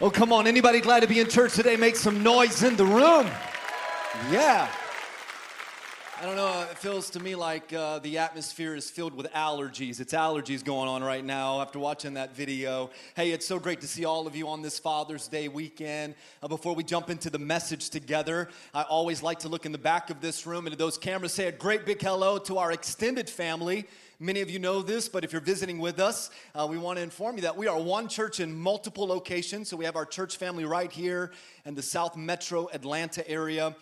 Oh, 0.00 0.10
come 0.10 0.32
on. 0.32 0.48
Anybody 0.48 0.80
glad 0.80 1.00
to 1.00 1.06
be 1.06 1.20
in 1.20 1.28
church 1.28 1.54
today? 1.54 1.76
Make 1.76 1.94
some 1.94 2.20
noise 2.24 2.64
in 2.64 2.74
the 2.74 2.84
room. 2.84 3.30
Yeah. 4.28 4.68
I 6.20 6.26
don't 6.26 6.34
know. 6.34 6.66
It 6.68 6.78
feels 6.78 7.10
to 7.10 7.20
me 7.20 7.36
like 7.36 7.72
uh, 7.72 8.00
the 8.00 8.18
atmosphere 8.18 8.74
is 8.74 8.90
filled 8.90 9.14
with 9.14 9.30
allergies. 9.32 10.00
It's 10.00 10.12
allergies 10.12 10.64
going 10.64 10.88
on 10.88 11.04
right 11.04 11.24
now 11.24 11.60
after 11.60 11.78
watching 11.78 12.14
that 12.14 12.34
video. 12.34 12.90
Hey, 13.14 13.30
it's 13.30 13.46
so 13.46 13.60
great 13.60 13.80
to 13.82 13.86
see 13.86 14.04
all 14.04 14.26
of 14.26 14.34
you 14.34 14.48
on 14.48 14.62
this 14.62 14.80
Father's 14.80 15.28
Day 15.28 15.46
weekend. 15.46 16.16
Uh, 16.42 16.48
before 16.48 16.74
we 16.74 16.82
jump 16.82 17.08
into 17.08 17.30
the 17.30 17.38
message 17.38 17.88
together, 17.90 18.48
I 18.74 18.82
always 18.82 19.22
like 19.22 19.38
to 19.40 19.48
look 19.48 19.64
in 19.64 19.70
the 19.70 19.78
back 19.78 20.10
of 20.10 20.20
this 20.20 20.44
room 20.44 20.66
and 20.66 20.76
those 20.76 20.98
cameras 20.98 21.34
say 21.34 21.46
a 21.46 21.52
great 21.52 21.86
big 21.86 22.02
hello 22.02 22.38
to 22.38 22.58
our 22.58 22.72
extended 22.72 23.30
family. 23.30 23.86
Many 24.20 24.40
of 24.42 24.50
you 24.50 24.60
know 24.60 24.80
this, 24.80 25.08
but 25.08 25.24
if 25.24 25.32
you're 25.32 25.40
visiting 25.40 25.78
with 25.78 25.98
us, 25.98 26.30
uh, 26.54 26.66
we 26.70 26.78
want 26.78 26.98
to 26.98 27.02
inform 27.02 27.36
you 27.36 27.42
that 27.42 27.56
we 27.56 27.66
are 27.66 27.80
one 27.80 28.06
church 28.06 28.38
in 28.38 28.54
multiple 28.54 29.06
locations. 29.06 29.68
So 29.68 29.76
we 29.76 29.84
have 29.84 29.96
our 29.96 30.06
church 30.06 30.36
family 30.36 30.64
right 30.64 30.90
here 30.90 31.32
in 31.64 31.74
the 31.74 31.82
South 31.82 32.16
Metro 32.16 32.68
Atlanta 32.72 33.28
area. 33.28 33.74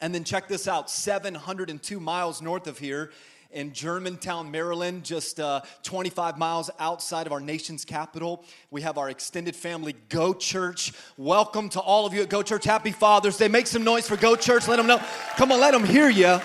And 0.00 0.14
then 0.14 0.22
check 0.22 0.46
this 0.46 0.68
out 0.68 0.88
702 0.88 1.98
miles 1.98 2.40
north 2.40 2.68
of 2.68 2.78
here 2.78 3.10
in 3.50 3.72
Germantown, 3.72 4.50
Maryland, 4.50 5.04
just 5.04 5.38
uh, 5.38 5.60
25 5.82 6.38
miles 6.38 6.70
outside 6.78 7.26
of 7.26 7.32
our 7.32 7.40
nation's 7.40 7.84
capital. 7.84 8.44
We 8.70 8.82
have 8.82 8.98
our 8.98 9.10
extended 9.10 9.54
family, 9.54 9.94
Go 10.08 10.32
Church. 10.32 10.92
Welcome 11.16 11.68
to 11.70 11.80
all 11.80 12.06
of 12.06 12.14
you 12.14 12.22
at 12.22 12.28
Go 12.28 12.42
Church. 12.42 12.64
Happy 12.64 12.92
Father's 12.92 13.36
Day. 13.36 13.48
Make 13.48 13.66
some 13.66 13.84
noise 13.84 14.08
for 14.08 14.16
Go 14.16 14.36
Church. 14.36 14.68
Let 14.68 14.76
them 14.76 14.86
know. 14.86 15.00
Come 15.36 15.52
on, 15.52 15.60
let 15.60 15.72
them 15.72 15.84
hear 15.84 16.08
you. 16.08 16.40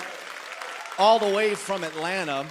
All 0.98 1.18
the 1.18 1.34
way 1.34 1.54
from 1.54 1.84
Atlanta. 1.84 2.46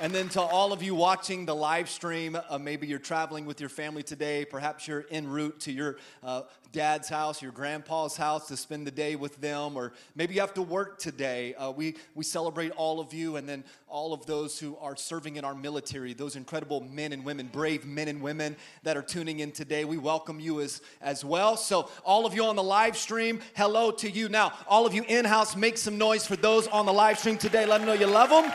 And 0.00 0.14
then 0.14 0.30
to 0.30 0.40
all 0.40 0.72
of 0.72 0.82
you 0.82 0.94
watching 0.94 1.44
the 1.44 1.54
live 1.54 1.90
stream, 1.90 2.34
uh, 2.48 2.56
maybe 2.56 2.86
you're 2.86 2.98
traveling 2.98 3.44
with 3.44 3.60
your 3.60 3.68
family 3.68 4.02
today. 4.02 4.46
Perhaps 4.46 4.88
you're 4.88 5.04
en 5.10 5.28
route 5.28 5.60
to 5.60 5.72
your 5.72 5.98
uh, 6.22 6.44
dad's 6.72 7.10
house, 7.10 7.42
your 7.42 7.52
grandpa's 7.52 8.16
house 8.16 8.48
to 8.48 8.56
spend 8.56 8.86
the 8.86 8.90
day 8.90 9.14
with 9.14 9.38
them, 9.42 9.76
or 9.76 9.92
maybe 10.14 10.32
you 10.32 10.40
have 10.40 10.54
to 10.54 10.62
work 10.62 10.98
today. 10.98 11.52
Uh, 11.52 11.70
we, 11.70 11.96
we 12.14 12.24
celebrate 12.24 12.70
all 12.70 12.98
of 12.98 13.12
you 13.12 13.36
and 13.36 13.46
then 13.46 13.62
all 13.88 14.14
of 14.14 14.24
those 14.24 14.58
who 14.58 14.74
are 14.78 14.96
serving 14.96 15.36
in 15.36 15.44
our 15.44 15.54
military, 15.54 16.14
those 16.14 16.34
incredible 16.34 16.80
men 16.80 17.12
and 17.12 17.22
women, 17.22 17.50
brave 17.52 17.84
men 17.84 18.08
and 18.08 18.22
women 18.22 18.56
that 18.84 18.96
are 18.96 19.02
tuning 19.02 19.40
in 19.40 19.52
today. 19.52 19.84
We 19.84 19.98
welcome 19.98 20.40
you 20.40 20.62
as, 20.62 20.80
as 21.02 21.26
well. 21.26 21.58
So, 21.58 21.90
all 22.06 22.24
of 22.24 22.34
you 22.34 22.44
on 22.44 22.56
the 22.56 22.62
live 22.62 22.96
stream, 22.96 23.40
hello 23.54 23.90
to 23.90 24.10
you. 24.10 24.30
Now, 24.30 24.54
all 24.66 24.86
of 24.86 24.94
you 24.94 25.04
in 25.06 25.26
house, 25.26 25.54
make 25.54 25.76
some 25.76 25.98
noise 25.98 26.26
for 26.26 26.36
those 26.36 26.66
on 26.68 26.86
the 26.86 26.92
live 26.92 27.18
stream 27.18 27.36
today. 27.36 27.66
Let 27.66 27.78
them 27.78 27.86
know 27.86 27.92
you 27.92 28.06
love 28.06 28.30
them. 28.30 28.50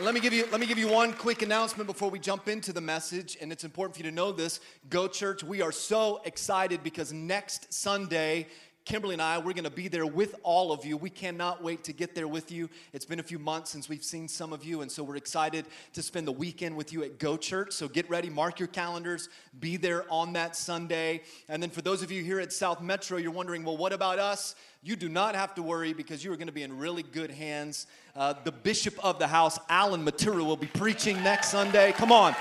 Let 0.00 0.14
me 0.14 0.20
give 0.20 0.32
you 0.32 0.46
let 0.52 0.60
me 0.60 0.66
give 0.66 0.78
you 0.78 0.86
one 0.86 1.12
quick 1.12 1.42
announcement 1.42 1.88
before 1.88 2.08
we 2.08 2.20
jump 2.20 2.46
into 2.46 2.72
the 2.72 2.80
message 2.80 3.36
and 3.40 3.50
it's 3.50 3.64
important 3.64 3.96
for 3.96 4.04
you 4.04 4.08
to 4.08 4.14
know 4.14 4.30
this. 4.30 4.60
Go 4.88 5.08
church, 5.08 5.42
we 5.42 5.60
are 5.60 5.72
so 5.72 6.20
excited 6.24 6.84
because 6.84 7.12
next 7.12 7.72
Sunday 7.74 8.46
Kimberly 8.88 9.16
and 9.16 9.20
I, 9.22 9.36
we're 9.36 9.52
going 9.52 9.64
to 9.64 9.70
be 9.70 9.88
there 9.88 10.06
with 10.06 10.36
all 10.42 10.72
of 10.72 10.86
you. 10.86 10.96
We 10.96 11.10
cannot 11.10 11.62
wait 11.62 11.84
to 11.84 11.92
get 11.92 12.14
there 12.14 12.26
with 12.26 12.50
you. 12.50 12.70
It's 12.94 13.04
been 13.04 13.20
a 13.20 13.24
few 13.24 13.38
months 13.38 13.70
since 13.70 13.86
we've 13.86 14.02
seen 14.02 14.28
some 14.28 14.50
of 14.50 14.64
you, 14.64 14.80
and 14.80 14.90
so 14.90 15.02
we're 15.02 15.16
excited 15.16 15.66
to 15.92 16.00
spend 16.00 16.26
the 16.26 16.32
weekend 16.32 16.74
with 16.74 16.90
you 16.90 17.04
at 17.04 17.18
Go 17.18 17.36
Church. 17.36 17.72
So 17.72 17.86
get 17.86 18.08
ready, 18.08 18.30
mark 18.30 18.58
your 18.58 18.68
calendars, 18.68 19.28
be 19.60 19.76
there 19.76 20.10
on 20.10 20.32
that 20.32 20.56
Sunday. 20.56 21.20
And 21.50 21.62
then 21.62 21.68
for 21.68 21.82
those 21.82 22.02
of 22.02 22.10
you 22.10 22.24
here 22.24 22.40
at 22.40 22.50
South 22.50 22.80
Metro, 22.80 23.18
you're 23.18 23.30
wondering, 23.30 23.62
well, 23.62 23.76
what 23.76 23.92
about 23.92 24.18
us? 24.18 24.54
You 24.82 24.94
do 24.94 25.08
not 25.08 25.34
have 25.34 25.54
to 25.56 25.62
worry 25.62 25.92
because 25.92 26.24
you 26.24 26.32
are 26.32 26.36
going 26.36 26.46
to 26.46 26.52
be 26.52 26.62
in 26.62 26.78
really 26.78 27.02
good 27.02 27.32
hands. 27.32 27.86
Uh, 28.14 28.34
the 28.44 28.52
bishop 28.52 28.94
of 29.04 29.18
the 29.18 29.26
house, 29.26 29.58
Alan 29.68 30.04
Matura, 30.04 30.44
will 30.44 30.56
be 30.56 30.68
preaching 30.68 31.20
next 31.22 31.48
Sunday. 31.48 31.92
Come 31.92 32.12
on. 32.12 32.34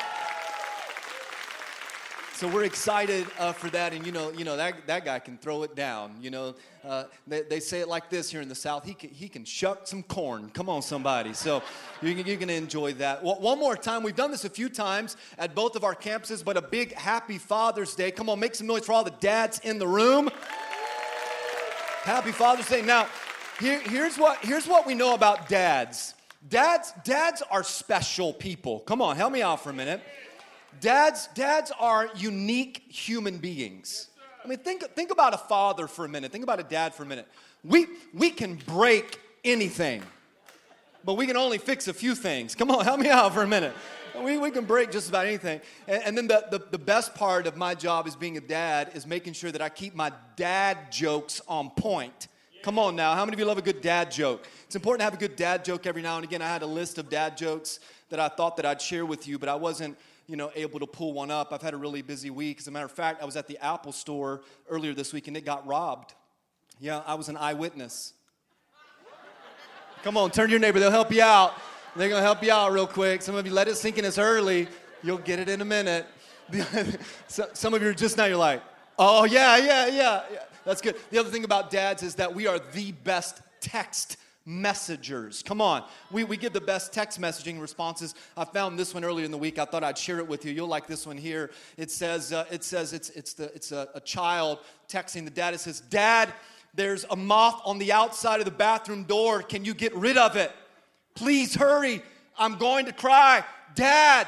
So 2.38 2.48
we're 2.48 2.66
excited 2.66 3.26
uh, 3.40 3.52
for 3.52 3.68
that, 3.72 3.94
and 3.94 4.06
you 4.06 4.12
know, 4.12 4.32
you 4.32 4.46
know 4.46 4.56
that, 4.58 4.86
that 4.86 5.04
guy 5.04 5.18
can 5.18 5.40
throw 5.40 5.64
it 5.64 5.76
down. 5.76 6.14
You 6.22 6.30
know, 6.30 6.54
uh, 6.86 7.06
they, 7.26 7.42
they, 7.42 7.60
say 7.60 7.80
it 7.80 7.88
like 7.88 8.12
this 8.12 8.30
here 8.30 8.42
in 8.42 8.48
the 8.48 8.54
South: 8.54 8.86
he 8.86 8.94
can, 8.94 9.10
he 9.10 9.28
can 9.28 9.44
shuck 9.44 9.88
some 9.88 10.04
corn. 10.04 10.52
Come 10.54 10.70
on, 10.70 10.84
somebody. 10.84 11.34
So 11.34 11.64
you, 12.04 12.12
you're 12.12 12.36
going 12.36 12.50
to 12.50 12.54
enjoy 12.54 12.94
that. 12.94 13.24
Well, 13.24 13.40
one 13.40 13.58
more 13.58 13.76
time, 13.76 14.04
we've 14.04 14.16
done 14.16 14.30
this 14.30 14.46
a 14.46 14.52
few 14.52 14.70
times 14.70 15.18
at 15.40 15.56
both 15.56 15.76
of 15.76 15.84
our 15.84 15.96
campuses, 15.96 16.46
but 16.46 16.58
a 16.58 16.62
big 16.62 16.94
Happy 16.94 17.40
Father's 17.40 17.96
Day. 17.96 18.12
Come 18.12 18.30
on, 18.30 18.40
make 18.40 18.54
some 18.54 18.68
noise 18.68 18.86
for 18.86 18.92
all 18.92 19.04
the 19.04 19.10
dads 19.20 19.58
in 19.64 19.80
the 19.80 19.88
room. 19.88 20.30
Happy 22.08 22.32
Father's 22.32 22.70
Day. 22.70 22.82
Now, 22.82 23.06
here, 23.60 23.82
here's 23.82 24.18
what 24.18 24.38
here's 24.38 24.66
what 24.66 24.88
we 24.88 24.94
know 24.94 25.14
about 25.14 25.50
dads. 25.50 26.14
Dads, 26.48 26.94
dads 27.04 27.44
are 27.52 27.66
special 27.66 28.32
people. 28.32 28.80
Come 28.80 29.02
on, 29.02 29.18
help 29.18 29.34
me 29.34 29.42
out 29.42 29.62
for 29.62 29.72
a 29.72 29.74
minute. 29.74 30.02
Dads, 30.80 31.28
dads 31.36 31.70
are 31.78 32.08
unique 32.16 32.82
human 32.88 33.40
beings. 33.40 34.08
I 34.42 34.48
mean, 34.48 34.60
think, 34.60 34.84
think 34.96 35.12
about 35.12 35.34
a 35.34 35.38
father 35.38 35.86
for 35.86 36.06
a 36.06 36.08
minute. 36.08 36.32
Think 36.32 36.46
about 36.46 36.62
a 36.62 36.64
dad 36.64 36.96
for 36.96 37.04
a 37.04 37.06
minute. 37.06 37.28
We, 37.66 37.88
we 38.14 38.30
can 38.30 38.56
break 38.56 39.20
anything, 39.44 40.02
but 41.04 41.16
we 41.16 41.28
can 41.28 41.36
only 41.36 41.58
fix 41.58 41.90
a 41.90 41.94
few 41.94 42.16
things. 42.16 42.56
Come 42.56 42.72
on, 42.72 42.86
help 42.86 43.02
me 43.02 43.10
out 43.10 43.34
for 43.34 43.44
a 43.44 43.48
minute. 43.48 43.74
We, 44.24 44.38
we 44.38 44.52
can 44.52 44.66
break 44.66 44.92
just 44.92 45.10
about 45.10 45.26
anything. 45.26 45.62
And, 45.88 46.04
and 46.04 46.18
then 46.18 46.28
the, 46.28 46.46
the, 46.52 46.60
the 46.72 46.78
best 46.78 47.16
part 47.16 47.48
of 47.48 47.58
my 47.58 47.76
job 47.76 48.08
as 48.08 48.16
being 48.16 48.38
a 48.38 48.42
dad 48.42 48.92
is 48.94 49.06
making 49.06 49.34
sure 49.34 49.52
that 49.52 49.62
I 49.62 49.70
keep 49.70 49.96
my 49.96 50.12
dad 50.36 50.92
jokes 50.92 51.42
on 51.48 51.70
point. 51.72 52.28
Come 52.64 52.80
on 52.80 52.96
now, 52.96 53.14
how 53.14 53.24
many 53.24 53.36
of 53.36 53.40
you 53.40 53.46
love 53.46 53.58
a 53.58 53.62
good 53.62 53.82
dad 53.82 54.12
joke? 54.12 54.46
It's 54.66 54.76
important 54.76 55.00
to 55.00 55.04
have 55.06 55.14
a 55.14 55.18
good 55.18 55.36
dad 55.36 55.64
joke 55.64 55.86
every 55.86 56.02
now 56.02 56.18
and 56.18 56.26
again. 56.26 56.42
I 56.42 56.48
had 56.48 56.64
a 56.64 56.68
list 56.68 56.98
of 56.98 57.10
dad 57.10 57.38
jokes 57.38 57.80
that 58.10 58.20
I 58.20 58.28
thought 58.28 58.58
that 58.58 58.66
I'd 58.66 58.82
share 58.82 59.06
with 59.06 59.28
you, 59.28 59.40
but 59.40 59.48
I 59.48 59.56
wasn't 59.56 59.98
you 60.28 60.36
know, 60.36 60.52
able 60.56 60.80
to 60.80 60.88
pull 60.88 61.14
one 61.14 61.32
up. 61.32 61.54
I've 61.54 61.62
had 61.62 61.74
a 61.74 61.78
really 61.78 62.02
busy 62.02 62.30
week. 62.30 62.60
As 62.60 62.68
a 62.68 62.72
matter 62.72 62.86
of 62.86 62.92
fact, 62.92 63.22
I 63.22 63.26
was 63.26 63.38
at 63.38 63.48
the 63.48 63.58
Apple 63.64 63.94
store 63.94 64.42
earlier 64.70 64.94
this 64.94 65.14
week 65.14 65.28
and 65.28 65.38
it 65.38 65.46
got 65.46 65.66
robbed. 65.66 66.14
Yeah, 66.80 67.02
I 67.06 67.16
was 67.16 67.30
an 67.30 67.38
eyewitness. 67.38 68.14
Come 70.04 70.18
on, 70.18 70.32
turn 70.32 70.48
to 70.48 70.52
your 70.52 70.60
neighbor, 70.60 70.80
they'll 70.80 70.92
help 70.92 71.12
you 71.12 71.24
out. 71.24 71.54
They're 71.98 72.10
gonna 72.10 72.22
help 72.22 72.44
you 72.44 72.52
out 72.52 72.72
real 72.72 72.86
quick. 72.86 73.24
Some 73.24 73.34
of 73.34 73.48
you 73.48 73.52
let 73.52 73.68
it 73.68 73.76
sink 73.76 73.98
in 73.98 74.06
as 74.06 74.20
early, 74.20 74.68
you'll 75.02 75.18
get 75.18 75.40
it 75.40 75.50
in 75.50 75.62
a 75.62 75.66
minute. 75.66 76.06
Some 77.28 77.74
of 77.74 77.82
you 77.82 77.90
are 77.90 77.94
just 77.94 78.18
now, 78.18 78.26
you're 78.26 78.38
like, 78.38 78.62
oh, 79.00 79.26
yeah, 79.26 79.58
yeah, 79.58 79.88
yeah, 79.88 80.24
yeah. 80.32 80.44
That's 80.64 80.80
good. 80.80 80.96
The 81.10 81.18
other 81.18 81.32
thing 81.32 81.44
about 81.44 81.72
dads 81.72 82.04
is 82.04 82.14
that 82.16 82.36
we 82.36 82.46
are 82.46 82.60
the 82.74 82.92
best 82.92 83.42
text 83.62 84.18
messengers. 84.46 85.42
Come 85.42 85.60
on. 85.60 85.84
We, 86.12 86.24
we 86.24 86.38
give 86.38 86.54
the 86.54 86.62
best 86.62 86.94
text 86.94 87.20
messaging 87.20 87.60
responses. 87.60 88.14
I 88.38 88.46
found 88.46 88.78
this 88.78 88.94
one 88.94 89.04
earlier 89.04 89.26
in 89.26 89.32
the 89.32 89.38
week. 89.38 89.58
I 89.58 89.66
thought 89.66 89.84
I'd 89.84 89.98
share 89.98 90.20
it 90.20 90.28
with 90.28 90.46
you. 90.46 90.54
You'll 90.54 90.68
like 90.68 90.86
this 90.86 91.08
one 91.08 91.18
here. 91.18 91.50
It 91.78 91.90
says, 91.90 92.32
uh, 92.32 92.46
it 92.52 92.64
says 92.64 92.94
it's, 92.94 93.10
it's, 93.10 93.34
the, 93.34 93.46
it's 93.56 93.72
a, 93.72 93.90
a 93.96 94.02
child 94.02 94.60
texting 94.88 95.26
the 95.26 95.32
dad. 95.32 95.56
It 95.56 95.62
says, 95.62 95.82
Dad, 95.82 96.32
there's 96.76 97.06
a 97.10 97.16
moth 97.16 97.60
on 97.66 97.80
the 97.80 97.92
outside 97.92 98.40
of 98.40 98.46
the 98.46 98.52
bathroom 98.52 99.04
door. 99.04 99.42
Can 99.42 99.66
you 99.66 99.74
get 99.74 99.96
rid 99.96 100.16
of 100.16 100.36
it? 100.36 100.52
Please 101.18 101.56
hurry. 101.56 102.04
I'm 102.38 102.58
going 102.58 102.86
to 102.86 102.94
cry. 102.94 103.44
Dad, 103.74 104.28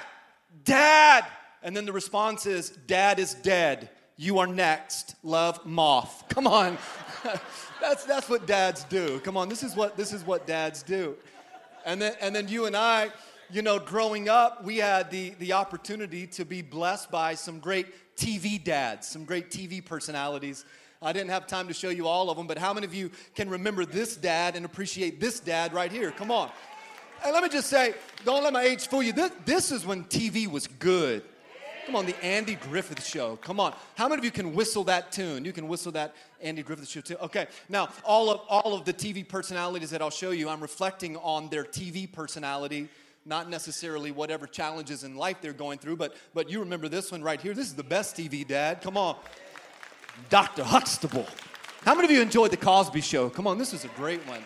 Dad. 0.63 1.23
And 1.61 1.77
then 1.77 1.85
the 1.85 1.93
response 1.93 2.47
is, 2.47 2.71
Dad 2.87 3.19
is 3.19 3.35
dead. 3.35 3.91
You 4.17 4.39
are 4.39 4.47
next. 4.47 5.15
Love, 5.21 5.63
moth. 5.67 6.25
Come 6.29 6.47
on. 6.47 6.79
that's, 7.81 8.05
that's 8.05 8.27
what 8.27 8.47
dads 8.47 8.85
do. 8.85 9.19
Come 9.19 9.37
on, 9.37 9.49
this 9.49 9.61
is 9.61 9.75
what, 9.75 9.97
this 9.97 10.13
is 10.13 10.25
what 10.25 10.47
dads 10.47 10.81
do. 10.81 11.15
And 11.85 12.01
then, 12.01 12.15
and 12.21 12.35
then 12.35 12.47
you 12.47 12.65
and 12.65 12.75
I, 12.75 13.11
you 13.51 13.61
know, 13.61 13.77
growing 13.77 14.27
up, 14.27 14.63
we 14.63 14.77
had 14.77 15.11
the, 15.11 15.35
the 15.37 15.53
opportunity 15.53 16.25
to 16.27 16.43
be 16.43 16.63
blessed 16.63 17.11
by 17.11 17.35
some 17.35 17.59
great 17.59 18.15
TV 18.17 18.61
dads, 18.61 19.07
some 19.07 19.25
great 19.25 19.51
TV 19.51 19.83
personalities. 19.85 20.65
I 21.03 21.13
didn't 21.13 21.29
have 21.29 21.45
time 21.45 21.67
to 21.67 21.73
show 21.73 21.89
you 21.89 22.07
all 22.07 22.31
of 22.31 22.37
them, 22.37 22.47
but 22.47 22.57
how 22.57 22.73
many 22.73 22.85
of 22.87 22.95
you 22.95 23.11
can 23.35 23.47
remember 23.47 23.85
this 23.85 24.17
dad 24.17 24.55
and 24.55 24.65
appreciate 24.65 25.21
this 25.21 25.39
dad 25.39 25.71
right 25.71 25.91
here? 25.91 26.11
Come 26.11 26.31
on. 26.31 26.51
And 27.23 27.33
let 27.33 27.43
me 27.43 27.49
just 27.49 27.69
say, 27.69 27.93
don't 28.25 28.43
let 28.43 28.53
my 28.53 28.63
age 28.63 28.87
fool 28.87 29.03
you. 29.03 29.13
This, 29.13 29.31
this 29.45 29.71
is 29.71 29.85
when 29.85 30.03
TV 30.05 30.47
was 30.47 30.67
good. 30.67 31.23
Come 31.85 31.95
on, 31.95 32.05
the 32.05 32.23
Andy 32.23 32.53
Griffith 32.55 33.03
Show. 33.03 33.37
Come 33.37 33.59
on. 33.59 33.73
How 33.95 34.07
many 34.07 34.19
of 34.19 34.25
you 34.25 34.29
can 34.29 34.53
whistle 34.53 34.83
that 34.83 35.11
tune? 35.11 35.43
You 35.43 35.51
can 35.51 35.67
whistle 35.67 35.91
that 35.93 36.13
Andy 36.39 36.61
Griffith 36.61 36.87
Show 36.87 37.01
too. 37.01 37.17
Okay. 37.17 37.47
Now, 37.67 37.89
all 38.03 38.29
of 38.29 38.41
all 38.47 38.75
of 38.75 38.85
the 38.85 38.93
TV 38.93 39.27
personalities 39.27 39.89
that 39.89 39.99
I'll 39.99 40.11
show 40.11 40.29
you, 40.29 40.49
I'm 40.49 40.61
reflecting 40.61 41.17
on 41.17 41.49
their 41.49 41.63
TV 41.63 42.11
personality, 42.11 42.89
not 43.25 43.49
necessarily 43.49 44.11
whatever 44.11 44.45
challenges 44.45 45.03
in 45.03 45.15
life 45.15 45.37
they're 45.41 45.51
going 45.51 45.79
through, 45.79 45.95
but 45.95 46.15
but 46.35 46.47
you 46.47 46.59
remember 46.59 46.89
this 46.89 47.11
one 47.11 47.23
right 47.23 47.41
here. 47.41 47.55
This 47.55 47.65
is 47.65 47.75
the 47.75 47.83
best 47.83 48.15
TV 48.15 48.47
dad. 48.47 48.83
Come 48.83 48.95
on. 48.95 49.15
Dr. 50.29 50.63
Huxtable. 50.63 51.25
How 51.85 51.95
many 51.95 52.05
of 52.05 52.11
you 52.11 52.21
enjoyed 52.21 52.51
the 52.51 52.57
Cosby 52.57 53.01
Show? 53.01 53.31
Come 53.31 53.47
on, 53.47 53.57
this 53.57 53.73
is 53.73 53.83
a 53.83 53.89
great 53.89 54.25
one. 54.27 54.43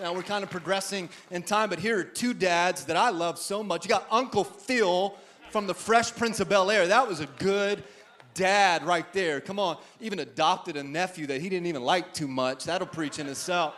Now 0.00 0.14
we're 0.14 0.22
kind 0.22 0.42
of 0.42 0.48
progressing 0.48 1.10
in 1.30 1.42
time, 1.42 1.68
but 1.68 1.78
here 1.78 1.98
are 1.98 2.04
two 2.04 2.32
dads 2.32 2.86
that 2.86 2.96
I 2.96 3.10
love 3.10 3.38
so 3.38 3.62
much. 3.62 3.84
You 3.84 3.90
got 3.90 4.06
Uncle 4.10 4.44
Phil 4.44 5.14
from 5.50 5.66
the 5.66 5.74
Fresh 5.74 6.12
Prince 6.12 6.40
of 6.40 6.48
Bel 6.48 6.70
Air. 6.70 6.86
That 6.86 7.06
was 7.06 7.20
a 7.20 7.26
good 7.38 7.84
dad 8.32 8.82
right 8.86 9.12
there. 9.12 9.42
Come 9.42 9.58
on, 9.58 9.76
even 10.00 10.20
adopted 10.20 10.78
a 10.78 10.82
nephew 10.82 11.26
that 11.26 11.42
he 11.42 11.50
didn't 11.50 11.66
even 11.66 11.82
like 11.82 12.14
too 12.14 12.28
much. 12.28 12.64
That'll 12.64 12.86
preach 12.86 13.18
in 13.18 13.26
itself. 13.26 13.74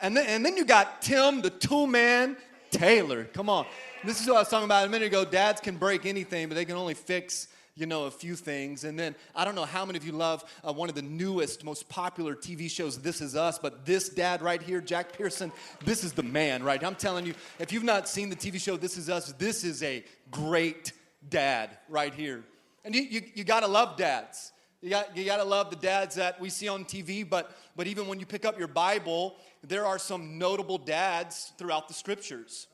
And 0.00 0.16
then, 0.16 0.26
and 0.28 0.46
then 0.46 0.56
you 0.56 0.64
got 0.64 1.02
Tim, 1.02 1.42
the 1.42 1.50
tool 1.50 1.86
man, 1.86 2.38
Taylor. 2.70 3.24
Come 3.24 3.50
on. 3.50 3.66
This 4.02 4.18
is 4.22 4.26
what 4.26 4.36
I 4.36 4.38
was 4.40 4.48
talking 4.48 4.64
about 4.64 4.86
a 4.86 4.88
minute 4.88 5.08
ago. 5.08 5.26
Dads 5.26 5.60
can 5.60 5.76
break 5.76 6.06
anything, 6.06 6.48
but 6.48 6.54
they 6.54 6.64
can 6.64 6.76
only 6.76 6.94
fix 6.94 7.48
you 7.76 7.86
know 7.86 8.04
a 8.04 8.10
few 8.10 8.34
things. 8.34 8.84
And 8.84 8.98
then 8.98 9.14
I 9.34 9.44
don't 9.44 9.54
know 9.54 9.66
how 9.66 9.84
many 9.84 9.98
of 9.98 10.04
you 10.04 10.12
love 10.12 10.44
uh, 10.66 10.72
one 10.72 10.88
of 10.88 10.94
the 10.94 11.02
newest, 11.02 11.62
most 11.62 11.88
popular 11.88 12.34
TV 12.34 12.70
shows, 12.70 12.98
This 12.98 13.20
Is 13.20 13.36
Us, 13.36 13.58
but 13.58 13.84
this 13.84 14.08
dad 14.08 14.42
right 14.42 14.60
here, 14.60 14.80
Jack 14.80 15.12
Pearson, 15.12 15.52
this 15.84 16.02
is 16.02 16.12
the 16.12 16.22
man, 16.22 16.62
right? 16.62 16.82
I'm 16.82 16.94
telling 16.94 17.26
you, 17.26 17.34
if 17.58 17.72
you've 17.72 17.84
not 17.84 18.08
seen 18.08 18.30
the 18.30 18.36
TV 18.36 18.60
show 18.60 18.76
This 18.76 18.96
Is 18.96 19.10
Us, 19.10 19.32
this 19.34 19.62
is 19.62 19.82
a 19.82 20.02
great 20.30 20.92
dad 21.28 21.76
right 21.88 22.14
here. 22.14 22.42
And 22.84 22.94
you, 22.94 23.02
you, 23.02 23.22
you 23.34 23.44
gotta 23.44 23.68
love 23.68 23.96
dads. 23.96 24.52
You 24.82 24.90
got, 24.90 25.16
you 25.16 25.24
got 25.24 25.38
to 25.38 25.44
love 25.44 25.70
the 25.70 25.76
dads 25.76 26.16
that 26.16 26.38
we 26.38 26.50
see 26.50 26.68
on 26.68 26.84
TV, 26.84 27.28
but, 27.28 27.56
but 27.74 27.86
even 27.86 28.06
when 28.06 28.20
you 28.20 28.26
pick 28.26 28.44
up 28.44 28.58
your 28.58 28.68
Bible, 28.68 29.36
there 29.66 29.86
are 29.86 29.98
some 29.98 30.38
notable 30.38 30.78
dads 30.78 31.52
throughout 31.58 31.88
the 31.88 31.94
scriptures. 31.94 32.68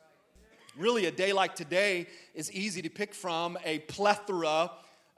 Really, 0.77 1.07
a 1.07 1.11
day 1.11 1.33
like 1.33 1.55
today 1.55 2.09
is 2.35 2.51
easy 2.53 2.83
to 2.83 2.91
pick 2.91 3.15
from 3.15 3.57
a 3.65 3.79
plethora 3.81 4.73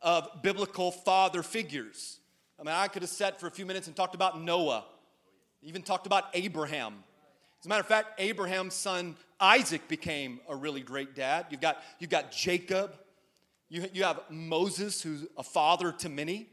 of 0.04 0.42
biblical 0.42 0.92
father 0.92 1.42
figures. 1.42 2.20
I 2.60 2.62
mean, 2.62 2.74
I 2.74 2.86
could 2.88 3.02
have 3.02 3.10
sat 3.10 3.40
for 3.40 3.46
a 3.48 3.50
few 3.50 3.66
minutes 3.66 3.88
and 3.88 3.96
talked 3.96 4.14
about 4.14 4.40
Noah, 4.40 4.84
even 5.62 5.82
talked 5.82 6.06
about 6.06 6.24
Abraham. 6.34 7.02
As 7.58 7.66
a 7.66 7.68
matter 7.70 7.80
of 7.80 7.86
fact, 7.86 8.20
Abraham's 8.20 8.74
son 8.74 9.16
Isaac 9.40 9.88
became 9.88 10.40
a 10.48 10.54
really 10.54 10.82
great 10.82 11.14
dad. 11.14 11.46
You've 11.50 11.62
got, 11.62 11.82
you've 11.98 12.10
got 12.10 12.30
Jacob, 12.30 12.94
you, 13.70 13.86
you 13.94 14.04
have 14.04 14.20
Moses, 14.28 15.00
who's 15.00 15.26
a 15.36 15.42
father 15.42 15.90
to 15.90 16.08
many. 16.10 16.48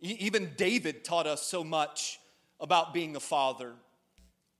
Even 0.00 0.50
David 0.56 1.04
taught 1.04 1.26
us 1.26 1.42
so 1.42 1.62
much 1.62 2.18
about 2.58 2.92
being 2.92 3.14
a 3.14 3.20
father. 3.20 3.72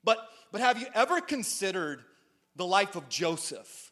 But, 0.05 0.19
but 0.53 0.61
have 0.61 0.79
you 0.79 0.87
ever 0.95 1.21
considered 1.21 2.03
the 2.57 2.65
life 2.65 2.95
of 2.95 3.09
Joseph? 3.09 3.91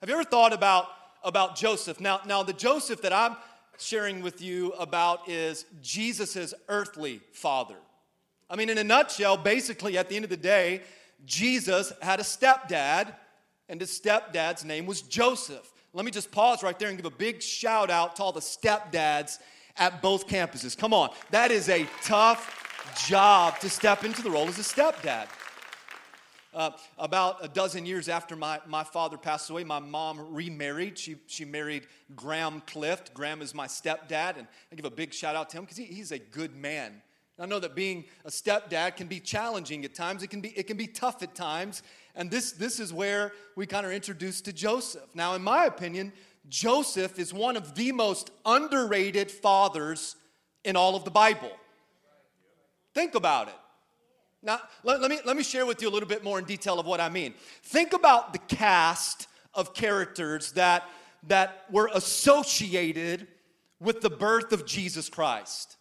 Have 0.00 0.08
you 0.08 0.14
ever 0.14 0.24
thought 0.24 0.52
about, 0.52 0.86
about 1.24 1.56
Joseph? 1.56 2.00
Now, 2.00 2.20
now, 2.26 2.42
the 2.42 2.52
Joseph 2.52 3.02
that 3.02 3.12
I'm 3.12 3.36
sharing 3.78 4.22
with 4.22 4.40
you 4.40 4.72
about 4.72 5.28
is 5.28 5.64
Jesus' 5.80 6.54
earthly 6.68 7.20
father. 7.32 7.76
I 8.48 8.56
mean, 8.56 8.68
in 8.68 8.78
a 8.78 8.84
nutshell, 8.84 9.36
basically, 9.36 9.96
at 9.96 10.08
the 10.08 10.16
end 10.16 10.24
of 10.24 10.30
the 10.30 10.36
day, 10.36 10.82
Jesus 11.24 11.92
had 12.02 12.20
a 12.20 12.22
stepdad, 12.22 13.14
and 13.68 13.80
his 13.80 13.98
stepdad's 13.98 14.64
name 14.64 14.86
was 14.86 15.02
Joseph. 15.02 15.72
Let 15.94 16.04
me 16.04 16.10
just 16.10 16.30
pause 16.30 16.62
right 16.62 16.78
there 16.78 16.88
and 16.88 16.96
give 16.96 17.06
a 17.06 17.10
big 17.10 17.42
shout 17.42 17.90
out 17.90 18.16
to 18.16 18.22
all 18.22 18.32
the 18.32 18.40
stepdads 18.40 19.38
at 19.76 20.02
both 20.02 20.26
campuses. 20.26 20.76
Come 20.76 20.92
on, 20.92 21.10
that 21.30 21.50
is 21.50 21.68
a 21.68 21.86
tough 22.02 22.58
job 23.06 23.58
to 23.60 23.70
step 23.70 24.04
into 24.04 24.22
the 24.22 24.30
role 24.30 24.48
as 24.48 24.58
a 24.58 24.62
stepdad. 24.62 25.26
Uh, 26.54 26.70
about 26.98 27.42
a 27.42 27.48
dozen 27.48 27.86
years 27.86 28.10
after 28.10 28.36
my, 28.36 28.60
my 28.66 28.84
father 28.84 29.16
passed 29.16 29.48
away, 29.48 29.64
my 29.64 29.78
mom 29.78 30.34
remarried. 30.34 30.98
She, 30.98 31.16
she 31.26 31.46
married 31.46 31.86
Graham 32.14 32.60
Clift. 32.66 33.14
Graham 33.14 33.40
is 33.40 33.54
my 33.54 33.66
stepdad, 33.66 34.36
and 34.36 34.46
I 34.70 34.76
give 34.76 34.84
a 34.84 34.90
big 34.90 35.14
shout 35.14 35.34
out 35.34 35.48
to 35.50 35.56
him 35.56 35.64
because 35.64 35.78
he, 35.78 35.84
he's 35.84 36.12
a 36.12 36.18
good 36.18 36.54
man. 36.54 37.00
I 37.38 37.46
know 37.46 37.58
that 37.58 37.74
being 37.74 38.04
a 38.26 38.28
stepdad 38.28 38.96
can 38.96 39.06
be 39.06 39.18
challenging 39.18 39.84
at 39.84 39.94
times. 39.94 40.22
It 40.22 40.28
can 40.28 40.40
be, 40.42 40.50
it 40.50 40.66
can 40.66 40.76
be 40.76 40.86
tough 40.86 41.22
at 41.22 41.34
times. 41.34 41.82
And 42.14 42.30
this, 42.30 42.52
this 42.52 42.78
is 42.78 42.92
where 42.92 43.32
we 43.56 43.66
kind 43.66 43.86
of 43.86 43.92
introduced 43.92 44.44
to 44.44 44.52
Joseph. 44.52 45.08
Now, 45.14 45.34
in 45.34 45.42
my 45.42 45.64
opinion, 45.64 46.12
Joseph 46.48 47.18
is 47.18 47.32
one 47.32 47.56
of 47.56 47.74
the 47.74 47.92
most 47.92 48.30
underrated 48.44 49.30
fathers 49.30 50.16
in 50.64 50.76
all 50.76 50.94
of 50.94 51.04
the 51.04 51.10
Bible. 51.10 51.50
Think 52.94 53.14
about 53.14 53.48
it. 53.48 53.54
Now, 54.42 54.60
let, 54.82 55.00
let, 55.00 55.10
me, 55.10 55.20
let 55.24 55.36
me 55.36 55.42
share 55.42 55.66
with 55.66 55.80
you 55.80 55.88
a 55.88 55.92
little 55.92 56.08
bit 56.08 56.24
more 56.24 56.38
in 56.38 56.44
detail 56.44 56.80
of 56.80 56.86
what 56.86 57.00
I 57.00 57.08
mean. 57.08 57.34
Think 57.62 57.92
about 57.92 58.32
the 58.32 58.40
cast 58.40 59.28
of 59.54 59.72
characters 59.72 60.52
that, 60.52 60.84
that 61.28 61.64
were 61.70 61.90
associated 61.94 63.28
with 63.80 64.00
the 64.00 64.10
birth 64.10 64.52
of 64.52 64.66
Jesus 64.66 65.08
Christ. 65.08 65.76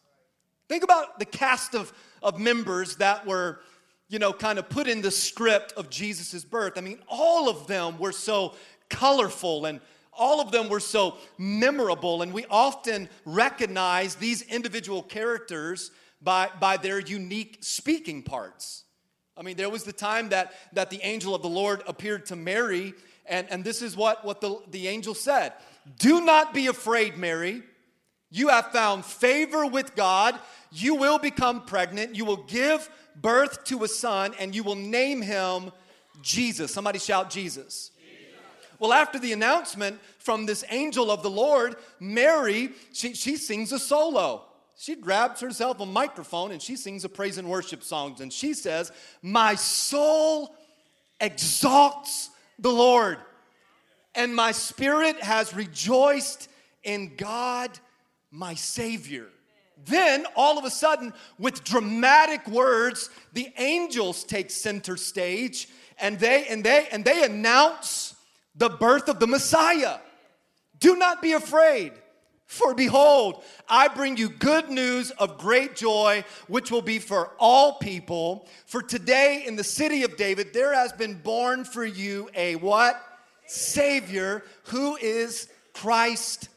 Think 0.69 0.83
about 0.83 1.17
the 1.17 1.25
cast 1.25 1.73
of, 1.73 1.91
of 2.21 2.39
members 2.39 2.97
that 2.97 3.25
were, 3.25 3.61
you 4.09 4.19
know, 4.19 4.31
kind 4.31 4.59
of 4.59 4.69
put 4.69 4.87
in 4.87 5.01
the 5.01 5.11
script 5.11 5.73
of 5.73 5.89
Jesus' 5.89 6.43
birth. 6.43 6.77
I 6.77 6.81
mean, 6.81 6.99
all 7.07 7.49
of 7.49 7.67
them 7.67 7.97
were 7.97 8.11
so 8.11 8.53
colorful 8.89 9.65
and 9.65 9.81
all 10.13 10.41
of 10.41 10.51
them 10.51 10.67
were 10.67 10.81
so 10.81 11.15
memorable, 11.37 12.21
and 12.21 12.33
we 12.33 12.45
often 12.49 13.07
recognize 13.25 14.15
these 14.15 14.41
individual 14.41 15.01
characters 15.01 15.91
by, 16.21 16.49
by 16.59 16.77
their 16.77 16.99
unique 16.99 17.57
speaking 17.61 18.23
parts. 18.23 18.83
I 19.35 19.43
mean, 19.43 19.57
there 19.57 19.69
was 19.69 19.83
the 19.83 19.93
time 19.93 20.29
that, 20.29 20.53
that 20.73 20.89
the 20.89 21.01
angel 21.01 21.33
of 21.33 21.41
the 21.41 21.49
Lord 21.49 21.83
appeared 21.87 22.25
to 22.27 22.35
Mary, 22.35 22.93
and, 23.25 23.47
and 23.49 23.63
this 23.63 23.81
is 23.81 23.95
what, 23.95 24.23
what 24.23 24.41
the, 24.41 24.61
the 24.69 24.87
angel 24.87 25.15
said 25.15 25.53
Do 25.97 26.21
not 26.21 26.53
be 26.53 26.67
afraid, 26.67 27.17
Mary. 27.17 27.63
You 28.29 28.47
have 28.47 28.67
found 28.67 29.03
favor 29.03 29.65
with 29.65 29.95
God. 29.95 30.39
You 30.71 30.95
will 30.95 31.19
become 31.19 31.65
pregnant. 31.65 32.15
You 32.15 32.23
will 32.23 32.43
give 32.43 32.89
birth 33.19 33.65
to 33.65 33.83
a 33.83 33.87
son, 33.87 34.33
and 34.39 34.55
you 34.55 34.63
will 34.63 34.75
name 34.75 35.21
him 35.21 35.71
Jesus. 36.21 36.73
Somebody 36.73 36.99
shout, 36.99 37.29
Jesus. 37.29 37.91
Well, 38.79 38.93
after 38.93 39.19
the 39.19 39.33
announcement 39.33 39.99
from 40.17 40.45
this 40.45 40.63
angel 40.71 41.11
of 41.11 41.21
the 41.21 41.29
Lord, 41.29 41.75
Mary, 41.99 42.71
she, 42.93 43.13
she 43.13 43.35
sings 43.35 43.71
a 43.71 43.79
solo. 43.79 44.45
She 44.81 44.95
grabs 44.95 45.41
herself 45.41 45.79
a 45.79 45.85
microphone 45.85 46.51
and 46.51 46.59
she 46.59 46.75
sings 46.75 47.05
a 47.05 47.09
praise 47.09 47.37
and 47.37 47.47
worship 47.47 47.83
songs. 47.83 48.19
And 48.19 48.33
she 48.33 48.55
says, 48.55 48.91
My 49.21 49.53
soul 49.53 50.55
exalts 51.19 52.31
the 52.57 52.71
Lord, 52.71 53.19
and 54.15 54.35
my 54.35 54.51
spirit 54.51 55.21
has 55.21 55.53
rejoiced 55.53 56.49
in 56.81 57.15
God, 57.15 57.77
my 58.31 58.55
Savior. 58.55 59.27
Then, 59.85 60.25
all 60.35 60.57
of 60.57 60.65
a 60.65 60.71
sudden, 60.71 61.13
with 61.37 61.63
dramatic 61.63 62.47
words, 62.47 63.11
the 63.33 63.53
angels 63.59 64.23
take 64.23 64.49
center 64.49 64.97
stage 64.97 65.67
and 65.99 66.17
they 66.17 66.47
and 66.47 66.63
they 66.63 66.87
and 66.91 67.05
they 67.05 67.23
announce 67.23 68.15
the 68.55 68.69
birth 68.69 69.09
of 69.09 69.19
the 69.19 69.27
Messiah. 69.27 69.99
Do 70.79 70.95
not 70.95 71.21
be 71.21 71.33
afraid. 71.33 71.93
For 72.51 72.73
behold, 72.73 73.45
I 73.69 73.87
bring 73.87 74.17
you 74.17 74.27
good 74.27 74.69
news 74.69 75.09
of 75.11 75.37
great 75.37 75.73
joy, 75.73 76.25
which 76.49 76.69
will 76.69 76.81
be 76.81 76.99
for 76.99 77.31
all 77.39 77.75
people. 77.75 78.45
For 78.65 78.81
today 78.81 79.45
in 79.47 79.55
the 79.55 79.63
city 79.63 80.03
of 80.03 80.17
David, 80.17 80.51
there 80.51 80.73
has 80.73 80.91
been 80.91 81.13
born 81.13 81.63
for 81.63 81.85
you 81.85 82.29
a 82.35 82.55
what? 82.55 83.01
Savior, 83.45 84.43
who 84.65 84.97
is 84.97 85.47
Christ 85.71 86.49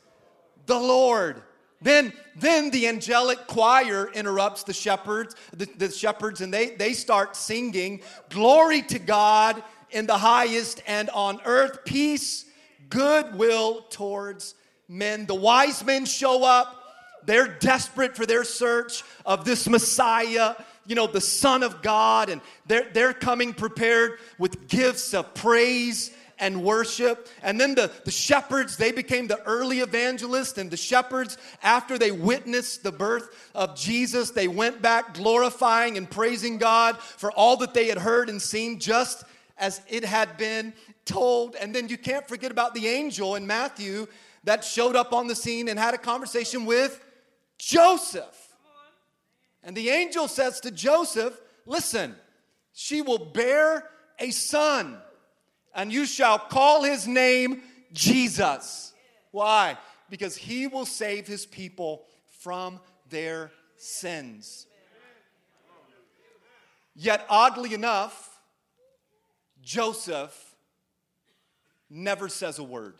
the 0.67 0.76
Lord. 0.76 1.41
Then, 1.81 2.12
then 2.35 2.73
the 2.73 2.89
angelic 2.89 3.46
choir 3.46 4.10
interrupts 4.13 4.65
the 4.65 4.72
shepherds, 4.72 5.36
the, 5.56 5.69
the 5.79 5.93
shepherds, 5.93 6.41
and 6.41 6.53
they, 6.53 6.70
they 6.70 6.93
start 6.93 7.36
singing, 7.36 8.03
Glory 8.31 8.82
to 8.82 8.98
God 8.98 9.63
in 9.93 10.08
the 10.08 10.19
highest, 10.19 10.82
and 10.89 11.08
on 11.10 11.41
earth 11.44 11.84
peace, 11.84 12.46
goodwill 12.89 13.82
towards 13.91 14.56
men. 14.88 15.26
The 15.26 15.34
wise 15.34 15.84
men 15.84 16.05
show 16.05 16.44
up. 16.44 16.81
They're 17.24 17.48
desperate 17.48 18.17
for 18.17 18.26
their 18.26 18.44
search 18.44 19.03
of 19.24 19.44
this 19.44 19.69
Messiah, 19.69 20.56
you 20.86 20.94
know, 20.94 21.06
the 21.06 21.20
Son 21.20 21.62
of 21.62 21.81
God, 21.81 22.29
and 22.29 22.43
they're, 22.67 22.86
they're 22.93 23.14
coming 23.14 23.55
prepared 23.55 24.19
with 24.38 24.69
gifts 24.69 25.14
of 25.14 25.32
praise 25.32 26.10
and 26.38 26.62
worship. 26.62 27.29
And 27.43 27.60
then 27.60 27.74
the, 27.74 27.91
the 28.05 28.10
shepherds, 28.10 28.76
they 28.76 28.93
became 28.93 29.26
the 29.26 29.43
early 29.44 29.81
evangelists. 29.81 30.58
And 30.58 30.70
the 30.70 30.76
shepherds, 30.76 31.38
after 31.62 31.98
they 31.98 32.10
witnessed 32.10 32.82
the 32.82 32.93
birth 32.93 33.50
of 33.55 33.76
Jesus, 33.76 34.31
they 34.31 34.48
went 34.48 34.82
back 34.82 35.14
glorifying 35.14 35.96
and 35.96 36.10
praising 36.10 36.58
God 36.58 36.98
for 36.98 37.31
all 37.32 37.56
that 37.58 37.72
they 37.72 37.88
had 37.88 37.98
heard 37.98 38.29
and 38.29 38.43
seen, 38.43 38.79
just 38.79 39.24
as 39.56 39.81
it 39.88 40.05
had 40.05 40.36
been 40.36 40.74
told. 41.05 41.55
And 41.56 41.74
then 41.74 41.88
you 41.88 41.96
can't 41.96 42.26
forget 42.26 42.50
about 42.50 42.74
the 42.74 42.88
angel 42.88 43.36
in 43.36 43.46
Matthew 43.46 44.06
that 44.44 44.65
showed 44.65 44.96
up 44.96 45.13
on 45.13 45.27
the 45.27 45.34
scene 45.34 45.69
and 45.69 45.79
had 45.79 45.94
a 45.94 45.98
conversation 45.98 46.67
with 46.67 47.03
Joseph. 47.58 48.55
And 49.63 49.77
the 49.77 49.91
angel 49.91 50.29
says 50.29 50.60
to 50.60 50.70
Joseph, 50.70 51.39
Listen, 51.67 52.15
she 52.74 53.01
will 53.01 53.19
bear 53.19 53.89
a 54.19 54.31
son, 54.31 54.98
and 55.74 55.93
you 55.93 56.05
shall 56.05 56.39
call 56.39 56.82
his 56.82 57.06
name 57.06 57.63
Jesus. 57.93 58.93
Why? 59.31 59.79
Because 60.10 60.36
he 60.36 60.67
will 60.67 60.84
save 60.84 61.27
his 61.27 61.46
people 61.46 62.05
from 62.41 62.81
their 63.08 63.51
sins. 63.77 64.67
Yet, 66.94 67.24
oddly 67.29 67.74
enough, 67.74 68.41
Joseph 69.63 70.55
never 71.89 72.29
says 72.29 72.58
a 72.58 72.63
word. 72.63 72.94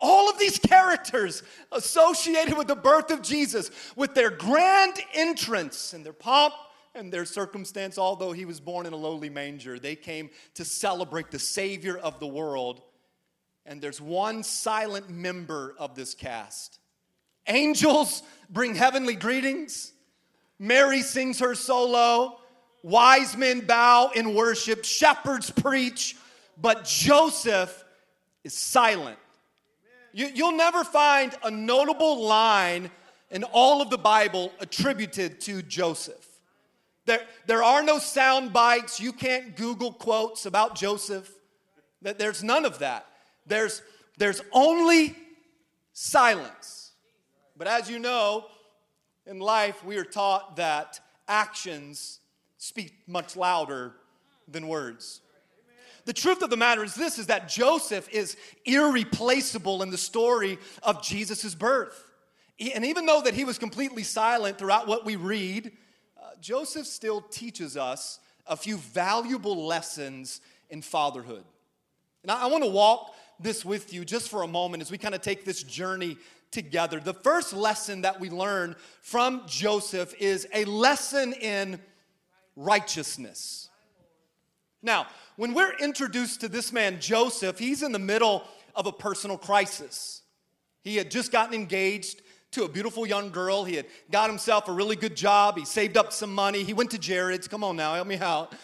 All 0.00 0.28
of 0.28 0.38
these 0.38 0.58
characters 0.58 1.42
associated 1.72 2.56
with 2.56 2.68
the 2.68 2.76
birth 2.76 3.10
of 3.10 3.22
Jesus, 3.22 3.70
with 3.96 4.14
their 4.14 4.30
grand 4.30 4.94
entrance 5.14 5.92
and 5.94 6.04
their 6.04 6.12
pomp 6.12 6.54
and 6.94 7.12
their 7.12 7.24
circumstance, 7.24 7.98
although 7.98 8.32
he 8.32 8.44
was 8.44 8.60
born 8.60 8.86
in 8.86 8.92
a 8.92 8.96
lowly 8.96 9.30
manger, 9.30 9.78
they 9.78 9.96
came 9.96 10.30
to 10.54 10.64
celebrate 10.64 11.30
the 11.30 11.38
Savior 11.38 11.96
of 11.96 12.20
the 12.20 12.26
world. 12.26 12.82
and 13.68 13.82
there's 13.82 14.00
one 14.00 14.42
silent 14.42 15.10
member 15.10 15.74
of 15.78 15.94
this 15.94 16.14
cast. 16.14 16.78
Angels 17.48 18.22
bring 18.48 18.74
heavenly 18.74 19.16
greetings. 19.16 19.92
Mary 20.58 21.02
sings 21.02 21.40
her 21.40 21.54
solo. 21.54 22.38
Wise 22.82 23.36
men 23.36 23.60
bow 23.60 24.10
in 24.14 24.34
worship. 24.34 24.84
Shepherds 24.84 25.50
preach. 25.50 26.16
But 26.56 26.84
Joseph 26.84 27.84
is 28.44 28.54
silent. 28.54 29.18
You, 30.16 30.46
will 30.46 30.56
never 30.56 30.82
find 30.82 31.34
a 31.44 31.50
notable 31.50 32.24
line 32.24 32.90
in 33.30 33.44
all 33.44 33.82
of 33.82 33.90
the 33.90 33.98
Bible 33.98 34.50
attributed 34.60 35.42
to 35.42 35.60
Joseph. 35.60 36.26
There, 37.04 37.20
there 37.44 37.62
are 37.62 37.82
no 37.82 37.98
sound 37.98 38.54
bites. 38.54 38.98
You 38.98 39.12
can't 39.12 39.54
Google 39.54 39.92
quotes 39.92 40.46
about 40.46 40.74
Joseph. 40.74 41.30
There's 42.00 42.42
none 42.42 42.64
of 42.64 42.78
that. 42.78 43.04
There's, 43.46 43.82
there's 44.16 44.40
only 44.52 45.14
silence. 45.92 46.92
But 47.54 47.66
as 47.66 47.90
you 47.90 47.98
know, 47.98 48.46
in 49.26 49.38
life, 49.38 49.84
we 49.84 49.98
are 49.98 50.04
taught 50.04 50.56
that 50.56 50.98
actions 51.28 52.20
speak 52.56 52.94
much 53.06 53.36
louder 53.36 53.92
than 54.48 54.66
words. 54.66 55.20
The 56.06 56.12
truth 56.12 56.42
of 56.42 56.50
the 56.50 56.56
matter 56.56 56.84
is 56.84 56.94
this 56.94 57.18
is 57.18 57.26
that 57.26 57.48
Joseph 57.48 58.08
is 58.10 58.36
irreplaceable 58.64 59.82
in 59.82 59.90
the 59.90 59.98
story 59.98 60.56
of 60.84 61.02
Jesus' 61.02 61.54
birth. 61.54 62.04
And 62.74 62.84
even 62.84 63.06
though 63.06 63.20
that 63.22 63.34
he 63.34 63.44
was 63.44 63.58
completely 63.58 64.04
silent 64.04 64.56
throughout 64.56 64.86
what 64.86 65.04
we 65.04 65.16
read, 65.16 65.72
uh, 66.16 66.30
Joseph 66.40 66.86
still 66.86 67.20
teaches 67.20 67.76
us 67.76 68.20
a 68.46 68.56
few 68.56 68.76
valuable 68.76 69.66
lessons 69.66 70.40
in 70.70 70.80
fatherhood. 70.80 71.44
And 72.22 72.30
I, 72.30 72.44
I 72.44 72.46
want 72.46 72.62
to 72.62 72.70
walk 72.70 73.12
this 73.40 73.64
with 73.64 73.92
you 73.92 74.04
just 74.04 74.28
for 74.28 74.42
a 74.42 74.48
moment 74.48 74.82
as 74.82 74.92
we 74.92 74.98
kind 74.98 75.14
of 75.14 75.22
take 75.22 75.44
this 75.44 75.64
journey 75.64 76.16
together. 76.52 77.00
The 77.00 77.14
first 77.14 77.52
lesson 77.52 78.02
that 78.02 78.20
we 78.20 78.30
learn 78.30 78.76
from 79.02 79.42
Joseph 79.48 80.14
is 80.20 80.46
a 80.54 80.64
lesson 80.66 81.32
in 81.32 81.80
righteousness. 82.54 83.68
Now, 84.82 85.08
when 85.36 85.54
we're 85.54 85.76
introduced 85.78 86.40
to 86.40 86.48
this 86.48 86.72
man, 86.72 87.00
Joseph, 87.00 87.58
he's 87.58 87.82
in 87.82 87.92
the 87.92 87.98
middle 87.98 88.44
of 88.74 88.86
a 88.86 88.92
personal 88.92 89.38
crisis. 89.38 90.22
He 90.82 90.96
had 90.96 91.10
just 91.10 91.32
gotten 91.32 91.54
engaged 91.54 92.22
to 92.52 92.64
a 92.64 92.68
beautiful 92.68 93.06
young 93.06 93.30
girl. 93.30 93.64
He 93.64 93.74
had 93.74 93.86
got 94.10 94.30
himself 94.30 94.68
a 94.68 94.72
really 94.72 94.96
good 94.96 95.16
job. 95.16 95.58
He 95.58 95.64
saved 95.64 95.96
up 95.96 96.12
some 96.12 96.32
money. 96.32 96.62
He 96.62 96.72
went 96.72 96.90
to 96.92 96.98
Jared's. 96.98 97.48
Come 97.48 97.64
on 97.64 97.76
now, 97.76 97.94
help 97.94 98.06
me 98.06 98.16
out. 98.16 98.54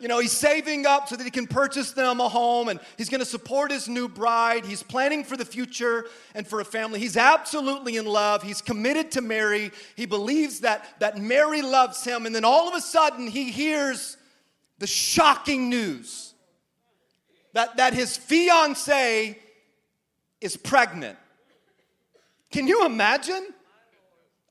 You 0.00 0.08
know, 0.08 0.18
he's 0.18 0.32
saving 0.32 0.86
up 0.86 1.08
so 1.08 1.16
that 1.16 1.24
he 1.24 1.30
can 1.30 1.46
purchase 1.46 1.92
them 1.92 2.20
a 2.20 2.28
home 2.28 2.68
and 2.68 2.80
he's 2.96 3.10
going 3.10 3.20
to 3.20 3.26
support 3.26 3.70
his 3.70 3.86
new 3.86 4.08
bride. 4.08 4.64
He's 4.64 4.82
planning 4.82 5.24
for 5.24 5.36
the 5.36 5.44
future 5.44 6.06
and 6.34 6.46
for 6.46 6.60
a 6.60 6.64
family. 6.64 7.00
He's 7.00 7.18
absolutely 7.18 7.96
in 7.96 8.06
love. 8.06 8.42
He's 8.42 8.62
committed 8.62 9.10
to 9.12 9.20
Mary. 9.20 9.72
He 9.96 10.06
believes 10.06 10.60
that, 10.60 11.00
that 11.00 11.18
Mary 11.18 11.60
loves 11.60 12.02
him. 12.02 12.24
And 12.24 12.34
then 12.34 12.46
all 12.46 12.66
of 12.66 12.74
a 12.74 12.80
sudden, 12.80 13.26
he 13.26 13.50
hears 13.50 14.16
the 14.80 14.86
shocking 14.86 15.68
news 15.68 16.34
that, 17.52 17.76
that 17.76 17.94
his 17.94 18.16
fiance 18.16 19.38
is 20.40 20.56
pregnant. 20.56 21.18
Can 22.50 22.66
you 22.66 22.84
imagine? 22.84 23.46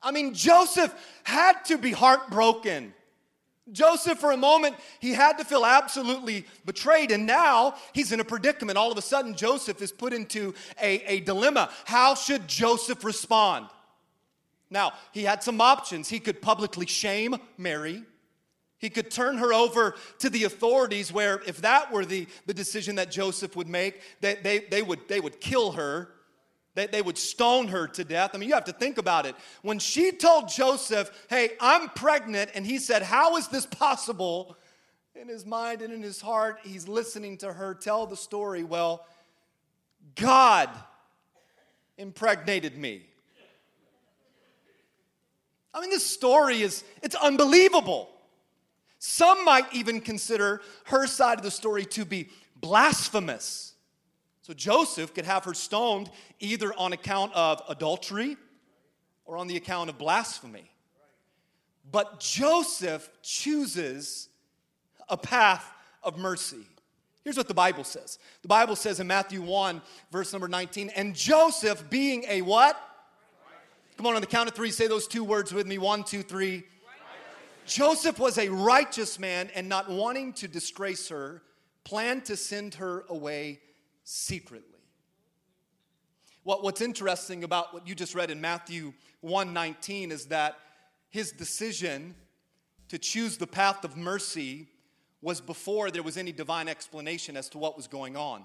I 0.02 0.12
mean, 0.12 0.32
Joseph 0.32 0.94
had 1.24 1.64
to 1.66 1.76
be 1.76 1.90
heartbroken. 1.90 2.94
Joseph, 3.72 4.18
for 4.18 4.30
a 4.30 4.36
moment, 4.36 4.76
he 5.00 5.12
had 5.12 5.36
to 5.38 5.44
feel 5.44 5.66
absolutely 5.66 6.46
betrayed, 6.64 7.10
and 7.10 7.26
now 7.26 7.74
he's 7.92 8.10
in 8.10 8.20
a 8.20 8.24
predicament. 8.24 8.78
All 8.78 8.90
of 8.90 8.98
a 8.98 9.02
sudden, 9.02 9.34
Joseph 9.34 9.82
is 9.82 9.92
put 9.92 10.12
into 10.12 10.54
a, 10.80 11.02
a 11.06 11.20
dilemma. 11.20 11.70
How 11.84 12.14
should 12.14 12.48
Joseph 12.48 13.04
respond? 13.04 13.66
Now, 14.70 14.92
he 15.12 15.24
had 15.24 15.42
some 15.42 15.60
options. 15.60 16.08
He 16.08 16.20
could 16.20 16.40
publicly 16.40 16.86
shame 16.86 17.36
Mary. 17.58 18.04
He 18.80 18.88
could 18.88 19.10
turn 19.10 19.36
her 19.36 19.52
over 19.52 19.94
to 20.20 20.30
the 20.30 20.44
authorities, 20.44 21.12
where 21.12 21.42
if 21.46 21.58
that 21.60 21.92
were 21.92 22.06
the, 22.06 22.26
the 22.46 22.54
decision 22.54 22.96
that 22.96 23.10
Joseph 23.10 23.54
would 23.54 23.68
make, 23.68 24.00
they, 24.22 24.36
they, 24.36 24.60
they, 24.60 24.80
would, 24.80 25.06
they 25.06 25.20
would 25.20 25.38
kill 25.38 25.72
her. 25.72 26.08
They, 26.74 26.86
they 26.86 27.02
would 27.02 27.18
stone 27.18 27.68
her 27.68 27.86
to 27.88 28.04
death. 28.04 28.30
I 28.32 28.38
mean, 28.38 28.48
you 28.48 28.54
have 28.54 28.64
to 28.64 28.72
think 28.72 28.96
about 28.96 29.26
it. 29.26 29.34
When 29.60 29.78
she 29.78 30.12
told 30.12 30.48
Joseph, 30.48 31.10
Hey, 31.28 31.50
I'm 31.60 31.90
pregnant, 31.90 32.52
and 32.54 32.64
he 32.64 32.78
said, 32.78 33.02
How 33.02 33.36
is 33.36 33.48
this 33.48 33.66
possible? 33.66 34.56
In 35.14 35.28
his 35.28 35.44
mind 35.44 35.82
and 35.82 35.92
in 35.92 36.02
his 36.02 36.20
heart, 36.20 36.60
he's 36.62 36.88
listening 36.88 37.36
to 37.38 37.52
her 37.52 37.74
tell 37.74 38.06
the 38.06 38.16
story. 38.16 38.64
Well, 38.64 39.04
God 40.14 40.70
impregnated 41.98 42.78
me. 42.78 43.02
I 45.74 45.80
mean, 45.80 45.90
this 45.90 46.06
story 46.06 46.62
is, 46.62 46.82
it's 47.02 47.14
unbelievable. 47.14 48.09
Some 49.00 49.46
might 49.46 49.64
even 49.72 50.02
consider 50.02 50.60
her 50.84 51.06
side 51.06 51.38
of 51.38 51.42
the 51.42 51.50
story 51.50 51.86
to 51.86 52.04
be 52.04 52.28
blasphemous. 52.56 53.72
So 54.42 54.52
Joseph 54.52 55.14
could 55.14 55.24
have 55.24 55.44
her 55.44 55.54
stoned 55.54 56.10
either 56.38 56.72
on 56.74 56.92
account 56.92 57.32
of 57.34 57.62
adultery 57.66 58.36
or 59.24 59.38
on 59.38 59.46
the 59.46 59.56
account 59.56 59.88
of 59.88 59.96
blasphemy. 59.96 60.70
But 61.90 62.20
Joseph 62.20 63.08
chooses 63.22 64.28
a 65.08 65.16
path 65.16 65.64
of 66.02 66.18
mercy. 66.18 66.66
Here's 67.24 67.38
what 67.38 67.48
the 67.48 67.54
Bible 67.54 67.84
says. 67.84 68.18
The 68.42 68.48
Bible 68.48 68.76
says 68.76 69.00
in 69.00 69.06
Matthew 69.06 69.40
1, 69.40 69.80
verse 70.12 70.32
number 70.32 70.48
19, 70.48 70.90
and 70.90 71.14
Joseph 71.14 71.88
being 71.88 72.24
a 72.28 72.42
what? 72.42 72.78
Come 73.96 74.06
on, 74.06 74.14
on 74.14 74.20
the 74.20 74.26
count 74.26 74.48
of 74.48 74.54
three, 74.54 74.70
say 74.70 74.88
those 74.88 75.06
two 75.06 75.24
words 75.24 75.54
with 75.54 75.66
me. 75.66 75.78
One, 75.78 76.04
two, 76.04 76.22
three. 76.22 76.64
Joseph 77.70 78.18
was 78.18 78.36
a 78.36 78.48
righteous 78.48 79.20
man 79.20 79.48
and 79.54 79.68
not 79.68 79.88
wanting 79.88 80.32
to 80.34 80.48
disgrace 80.48 81.08
her, 81.08 81.40
planned 81.84 82.24
to 82.24 82.36
send 82.36 82.74
her 82.74 83.04
away 83.08 83.60
secretly. 84.02 84.66
What, 86.42 86.64
what's 86.64 86.80
interesting 86.80 87.44
about 87.44 87.72
what 87.72 87.86
you 87.86 87.94
just 87.94 88.16
read 88.16 88.32
in 88.32 88.40
Matthew 88.40 88.92
1:19 89.22 90.10
is 90.10 90.26
that 90.26 90.58
his 91.10 91.30
decision 91.30 92.16
to 92.88 92.98
choose 92.98 93.36
the 93.36 93.46
path 93.46 93.84
of 93.84 93.96
mercy 93.96 94.66
was 95.22 95.40
before 95.40 95.92
there 95.92 96.02
was 96.02 96.16
any 96.16 96.32
divine 96.32 96.66
explanation 96.66 97.36
as 97.36 97.48
to 97.50 97.58
what 97.58 97.76
was 97.76 97.86
going 97.86 98.16
on. 98.16 98.44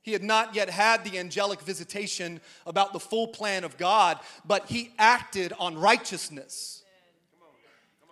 He 0.00 0.12
had 0.12 0.24
not 0.24 0.56
yet 0.56 0.68
had 0.68 1.04
the 1.04 1.16
angelic 1.16 1.60
visitation 1.60 2.40
about 2.66 2.92
the 2.92 2.98
full 2.98 3.28
plan 3.28 3.62
of 3.62 3.76
God, 3.76 4.18
but 4.44 4.66
he 4.66 4.92
acted 4.98 5.52
on 5.60 5.78
righteousness. 5.78 6.81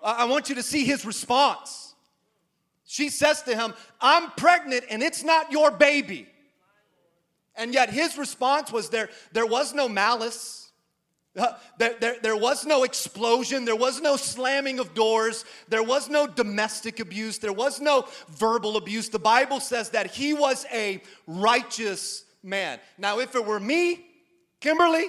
I 0.03 0.25
want 0.25 0.49
you 0.49 0.55
to 0.57 0.63
see 0.63 0.85
his 0.85 1.05
response. 1.05 1.95
She 2.85 3.09
says 3.09 3.43
to 3.43 3.55
him, 3.55 3.75
I'm 4.01 4.31
pregnant 4.33 4.85
and 4.91 5.03
it's 5.03 5.23
not 5.23 5.53
your 5.53 5.71
baby. 5.71 6.27
And 7.55 7.75
yet 7.75 7.91
his 7.91 8.19
response 8.19 8.73
was 8.73 8.89
there, 8.91 9.11
there 9.33 9.47
was 9.47 9.75
no 9.75 9.89
malice. 9.89 10.71
Uh, 11.39 11.53
there, 11.79 11.95
there, 12.01 12.17
there 12.21 12.37
was 12.37 12.67
no 12.67 12.83
explosion. 12.83 13.65
There 13.65 13.77
was 13.77 14.01
no 14.01 14.17
slamming 14.17 14.81
of 14.81 14.95
doors. 14.95 15.45
There 15.69 15.83
was 15.83 16.09
no 16.09 16.27
domestic 16.27 16.99
abuse. 16.99 17.39
There 17.39 17.53
was 17.53 17.81
no 17.81 18.09
verbal 18.31 18.77
abuse. 18.77 19.09
The 19.09 19.19
Bible 19.21 19.61
says 19.61 19.91
that 19.91 20.11
he 20.11 20.35
was 20.35 20.67
a 20.73 21.01
righteous 21.27 22.25
man. 22.43 22.81
Now, 22.99 23.21
if 23.21 23.37
it 23.37 23.45
were 23.45 23.61
me, 23.61 24.05
Kimberly, 24.61 25.05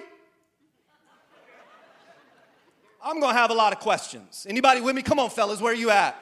I'm 3.03 3.19
gonna 3.19 3.33
have 3.33 3.49
a 3.49 3.55
lot 3.55 3.73
of 3.73 3.79
questions. 3.79 4.45
Anybody 4.47 4.81
with 4.81 4.95
me? 4.95 5.01
Come 5.01 5.19
on, 5.19 5.29
fellas, 5.29 5.59
where 5.59 5.73
are 5.73 5.75
you 5.75 5.89
at? 5.89 6.15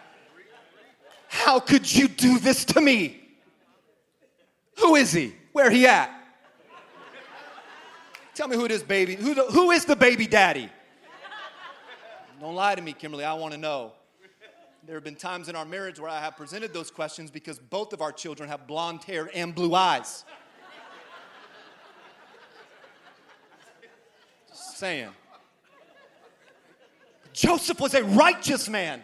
How 1.28 1.60
could 1.60 1.94
you 1.94 2.08
do 2.08 2.40
this 2.40 2.66
to 2.66 2.82
me? 2.82 3.22
Who 4.80 4.96
is 4.96 5.12
he? 5.12 5.36
Where 5.52 5.70
he 5.70 5.86
at? 5.86 6.10
Tell 8.34 8.48
me 8.48 8.56
who 8.56 8.66
it 8.66 8.72
is, 8.72 8.82
baby. 8.82 9.16
Who, 9.16 9.36
the, 9.36 9.44
who 9.44 9.72
is 9.72 9.84
the 9.84 9.96
baby 9.96 10.26
daddy? 10.26 10.70
Don't 12.40 12.56
lie 12.56 12.74
to 12.74 12.82
me, 12.82 12.94
Kimberly. 12.94 13.26
I 13.26 13.34
want 13.34 13.54
to 13.54 13.60
know. 13.60 13.92
There 14.86 14.96
have 14.96 15.04
been 15.04 15.16
times 15.16 15.50
in 15.50 15.56
our 15.56 15.66
marriage 15.66 16.00
where 16.00 16.10
I 16.10 16.20
have 16.22 16.38
presented 16.38 16.74
those 16.74 16.90
questions 16.90 17.30
because 17.30 17.60
both 17.60 17.92
of 17.92 18.02
our 18.02 18.14
children 18.14 18.50
have 18.50 18.66
blonde 18.66 19.04
hair 19.04 19.30
and 19.34 19.54
blue 19.54 19.76
eyes. 19.76 20.24
Just 24.48 24.78
saying. 24.78 25.10
Joseph 27.40 27.80
was 27.80 27.94
a 27.94 28.04
righteous 28.04 28.68
man. 28.68 29.02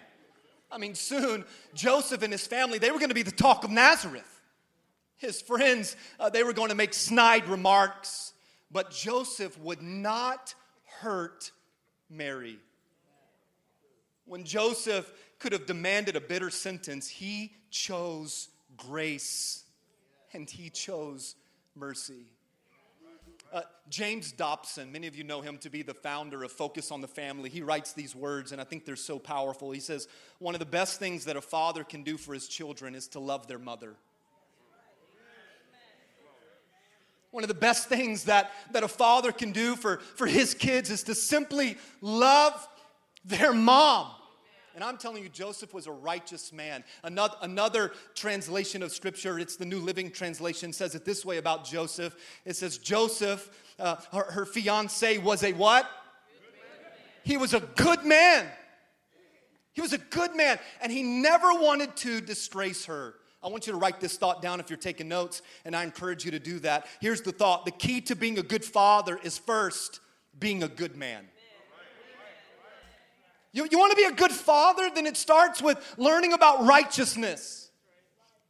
I 0.70 0.78
mean, 0.78 0.94
soon 0.94 1.46
Joseph 1.74 2.22
and 2.22 2.34
his 2.34 2.46
family, 2.46 2.80
they 2.80 2.92
were 2.92 3.00
going 3.00 3.08
to 3.08 3.16
be 3.16 3.24
the 3.24 3.32
talk 3.32 3.64
of 3.64 3.72
Nazareth. 3.72 4.42
His 5.16 5.42
friends, 5.42 5.96
uh, 6.20 6.30
they 6.30 6.44
were 6.44 6.52
going 6.52 6.68
to 6.68 6.76
make 6.76 6.94
snide 6.94 7.48
remarks, 7.48 8.34
but 8.70 8.92
Joseph 8.92 9.58
would 9.60 9.82
not 9.82 10.54
hurt 11.00 11.50
Mary. 12.10 12.60
When 14.26 14.44
Joseph 14.44 15.10
could 15.40 15.54
have 15.54 15.66
demanded 15.66 16.18
a 16.18 16.22
bitter 16.22 16.50
sentence, 16.50 17.08
he 17.08 17.54
chose 17.72 18.50
grace 18.76 19.64
and 20.34 20.50
he 20.50 20.70
chose 20.70 21.36
mercy. 21.74 22.26
Uh, 23.56 23.62
James 23.90 24.34
Dobson, 24.34 24.92
many 24.92 25.08
of 25.08 25.16
you 25.16 25.24
know 25.24 25.40
him 25.40 25.58
to 25.60 25.70
be 25.70 25.82
the 25.82 25.94
founder 25.94 26.44
of 26.44 26.52
Focus 26.52 26.92
on 26.92 27.00
the 27.00 27.08
Family. 27.08 27.50
He 27.50 27.62
writes 27.62 27.94
these 27.94 28.14
words, 28.14 28.52
and 28.52 28.60
I 28.60 28.66
think 28.66 28.84
they're 28.84 28.98
so 28.98 29.18
powerful. 29.18 29.72
He 29.72 29.80
says, 29.80 30.10
One 30.40 30.56
of 30.56 30.60
the 30.60 30.66
best 30.66 31.00
things 31.00 31.24
that 31.24 31.38
a 31.38 31.42
father 31.42 31.86
can 31.86 32.04
do 32.04 32.18
for 32.18 32.34
his 32.34 32.50
children 32.50 32.96
is 32.96 33.08
to 33.10 33.22
love 33.22 33.48
their 33.48 33.58
mother. 33.58 33.96
One 37.32 37.46
of 37.46 37.48
the 37.48 37.54
best 37.54 37.88
things 37.88 38.26
that, 38.26 38.52
that 38.74 38.84
a 38.84 38.90
father 38.90 39.32
can 39.32 39.54
do 39.54 39.78
for, 39.78 40.00
for 40.00 40.28
his 40.28 40.54
kids 40.54 40.90
is 40.90 41.04
to 41.04 41.16
simply 41.16 41.78
love 42.02 42.68
their 43.24 43.54
mom. 43.54 44.12
And 44.76 44.84
I'm 44.84 44.98
telling 44.98 45.24
you, 45.24 45.30
Joseph 45.30 45.74
was 45.74 45.88
a 45.88 45.92
righteous 45.92 46.52
man. 46.52 46.84
Another, 47.02 47.36
another 47.42 47.94
translation 48.14 48.84
of 48.84 48.92
scripture, 48.92 49.40
it's 49.40 49.56
the 49.56 49.66
New 49.66 49.80
Living 49.80 50.12
Translation, 50.12 50.74
says 50.74 50.96
it 50.96 51.06
this 51.06 51.24
way 51.24 51.38
about 51.38 51.64
Joseph. 51.64 52.14
It 52.44 52.58
says, 52.58 52.78
Joseph, 52.78 53.50
uh, 53.80 53.96
her, 54.12 54.32
her 54.32 54.46
fiance, 54.46 55.18
was 55.20 55.44
a 55.44 55.54
what? 55.54 55.90
He 57.24 57.38
was 57.38 57.54
a 57.54 57.62
good 57.62 58.04
man. 58.04 58.48
He 59.72 59.82
was 59.82 59.94
a 59.94 59.98
good 59.98 60.36
man, 60.36 60.60
and 60.82 60.92
he 60.92 61.04
never 61.04 61.54
wanted 61.54 61.96
to 61.98 62.20
disgrace 62.20 62.86
her. 62.86 63.16
I 63.42 63.48
want 63.48 63.68
you 63.68 63.74
to 63.74 63.80
write 63.80 64.00
this 64.00 64.18
thought 64.18 64.42
down 64.42 64.60
if 64.60 64.70
you're 64.70 64.78
taking 64.78 65.08
notes, 65.08 65.42
and 65.64 65.76
I 65.76 65.84
encourage 65.84 66.26
you 66.26 66.32
to 66.32 66.40
do 66.40 66.60
that. 66.60 66.86
Here's 67.00 67.22
the 67.22 67.32
thought 67.32 67.64
the 67.64 67.72
key 67.72 68.02
to 68.02 68.16
being 68.16 68.40
a 68.40 68.44
good 68.44 68.66
father 68.66 69.20
is 69.24 69.38
first 69.38 70.02
being 70.38 70.64
a 70.64 70.68
good 70.68 70.98
man. 70.98 71.28
You, 73.56 73.66
you 73.72 73.80
want 73.80 73.92
to 73.92 73.96
be 73.96 74.04
a 74.04 74.12
good 74.12 74.34
father? 74.34 74.90
Then 74.94 75.06
it 75.06 75.16
starts 75.16 75.62
with 75.62 75.96
learning 75.98 76.34
about 76.34 76.66
righteousness. 76.66 77.72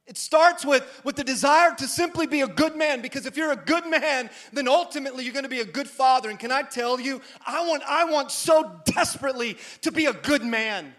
It 0.08 0.18
starts 0.18 0.66
with, 0.66 0.84
with 1.04 1.16
the 1.16 1.24
desire 1.24 1.76
to 1.76 1.88
simply 1.88 2.26
be 2.26 2.42
a 2.42 2.48
good 2.48 2.76
man 2.76 3.04
because 3.04 3.28
if 3.28 3.38
you're 3.38 3.52
a 3.52 3.56
good 3.56 3.86
man, 3.86 4.32
then 4.52 4.68
ultimately 4.68 5.24
you're 5.24 5.34
going 5.34 5.44
to 5.44 5.50
be 5.50 5.62
a 5.62 5.66
good 5.66 5.88
father. 5.88 6.32
And 6.32 6.40
can 6.40 6.52
I 6.52 6.64
tell 6.64 7.00
you, 7.00 7.22
I 7.46 7.68
want, 7.68 7.84
I 7.88 8.06
want 8.06 8.32
so 8.32 8.82
desperately 8.86 9.58
to 9.82 9.92
be 9.92 10.08
a 10.08 10.14
good 10.14 10.44
man. 10.44 10.92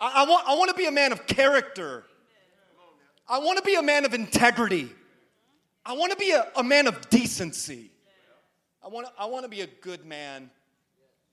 I, 0.00 0.22
I, 0.22 0.28
want, 0.28 0.48
I 0.48 0.54
want 0.54 0.70
to 0.70 0.76
be 0.76 0.86
a 0.86 0.92
man 0.92 1.10
of 1.10 1.26
character. 1.26 2.04
I 3.28 3.38
want 3.38 3.58
to 3.58 3.64
be 3.64 3.74
a 3.74 3.82
man 3.82 4.04
of 4.04 4.14
integrity. 4.14 4.90
I 5.84 5.94
want 5.94 6.12
to 6.12 6.18
be 6.18 6.30
a, 6.30 6.46
a 6.54 6.62
man 6.62 6.86
of 6.86 7.10
decency. 7.10 7.90
I 8.80 8.86
want, 8.86 9.08
to, 9.08 9.12
I 9.18 9.26
want 9.26 9.42
to 9.42 9.48
be 9.48 9.62
a 9.62 9.66
good 9.66 10.04
man 10.04 10.50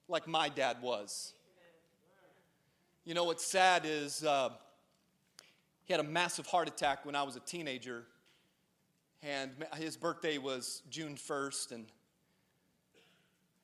like 0.07 0.27
my 0.27 0.49
dad 0.49 0.77
was. 0.81 1.34
You 3.07 3.13
know 3.13 3.25
what's 3.25 3.45
sad 3.45 3.83
is 3.85 4.23
uh, 4.23 4.49
he 5.83 5.93
had 5.93 5.99
a 5.99 6.03
massive 6.03 6.47
heart 6.47 6.67
attack 6.67 7.05
when 7.05 7.15
I 7.15 7.21
was 7.21 7.35
a 7.35 7.39
teenager, 7.39 8.03
and 9.21 9.51
his 9.75 9.95
birthday 9.95 10.39
was 10.39 10.81
June 10.89 11.13
1st. 11.15 11.71
And 11.73 11.85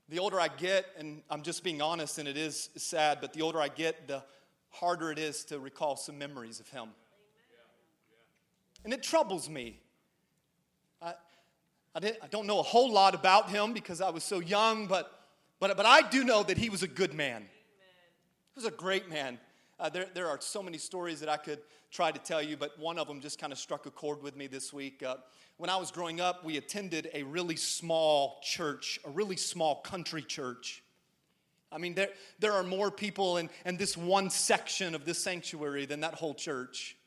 the 0.10 0.20
older 0.20 0.40
I 0.40 0.48
get, 0.48 0.86
and 0.96 1.24
I'm 1.28 1.42
just 1.42 1.64
being 1.64 1.82
honest, 1.82 2.20
and 2.20 2.28
it 2.28 2.38
is 2.38 2.70
sad, 2.78 3.18
but 3.20 3.34
the 3.34 3.42
older 3.42 3.60
I 3.60 3.70
get, 3.70 4.08
the 4.08 4.22
harder 4.70 5.12
it 5.12 5.18
is 5.18 5.44
to 5.46 5.60
recall 5.60 5.96
some 5.96 6.20
memories 6.20 6.60
of 6.60 6.70
him. 6.70 6.90
And 8.84 8.94
it 8.94 9.02
troubles 9.02 9.50
me. 9.50 9.80
I, 11.02 11.16
I, 11.96 12.14
I, 12.22 12.28
don't 12.30 12.46
know 12.46 12.60
a 12.60 12.64
whole 12.64 12.92
lot 12.92 13.16
about 13.16 13.50
him 13.50 13.74
because 13.74 14.02
I 14.02 14.12
was 14.12 14.24
so 14.24 14.38
young, 14.40 14.86
but, 14.86 15.12
but, 15.60 15.76
but 15.76 15.88
I 15.88 16.08
do 16.08 16.24
know 16.24 16.44
that 16.44 16.60
he 16.60 16.70
was 16.70 16.84
a 16.84 16.88
good 16.88 17.16
man. 17.16 17.48
He 18.54 18.60
was 18.60 18.66
a 18.66 18.76
great 18.76 19.10
man. 19.10 19.40
Uh, 19.80 19.88
there, 19.88 20.08
there 20.14 20.28
are 20.28 20.38
so 20.42 20.62
many 20.62 20.78
stories 20.78 21.22
that 21.22 21.30
I 21.30 21.38
could 21.38 21.60
try 21.90 22.12
to 22.12 22.20
tell 22.20 22.42
you, 22.42 22.58
but 22.58 22.78
one 22.78 23.00
of 23.00 23.08
them 23.08 23.22
just 23.22 23.40
kind 23.40 23.54
of 23.54 23.58
struck 23.58 23.86
a 23.86 23.92
chord 23.92 24.22
with 24.22 24.36
me 24.36 24.48
this 24.48 24.74
week. 24.74 25.02
Uh, 25.02 25.16
when 25.56 25.70
I 25.70 25.78
was 25.78 25.90
growing 25.90 26.20
up, 26.20 26.44
we 26.44 26.58
attended 26.58 27.10
a 27.14 27.24
really 27.24 27.56
small 27.56 28.40
church, 28.44 29.00
a 29.06 29.10
really 29.10 29.38
small 29.38 29.76
country 29.82 30.22
church. 30.22 30.84
I 31.72 31.78
mean, 31.78 31.94
there, 31.94 32.10
there 32.40 32.52
are 32.52 32.64
more 32.64 32.92
people 32.92 33.38
in, 33.38 33.50
in 33.66 33.78
this 33.78 33.96
one 33.96 34.30
section 34.30 34.96
of 34.96 35.06
this 35.06 35.24
sanctuary 35.24 35.86
than 35.86 36.02
that 36.02 36.16
whole 36.16 36.34
church. 36.34 36.98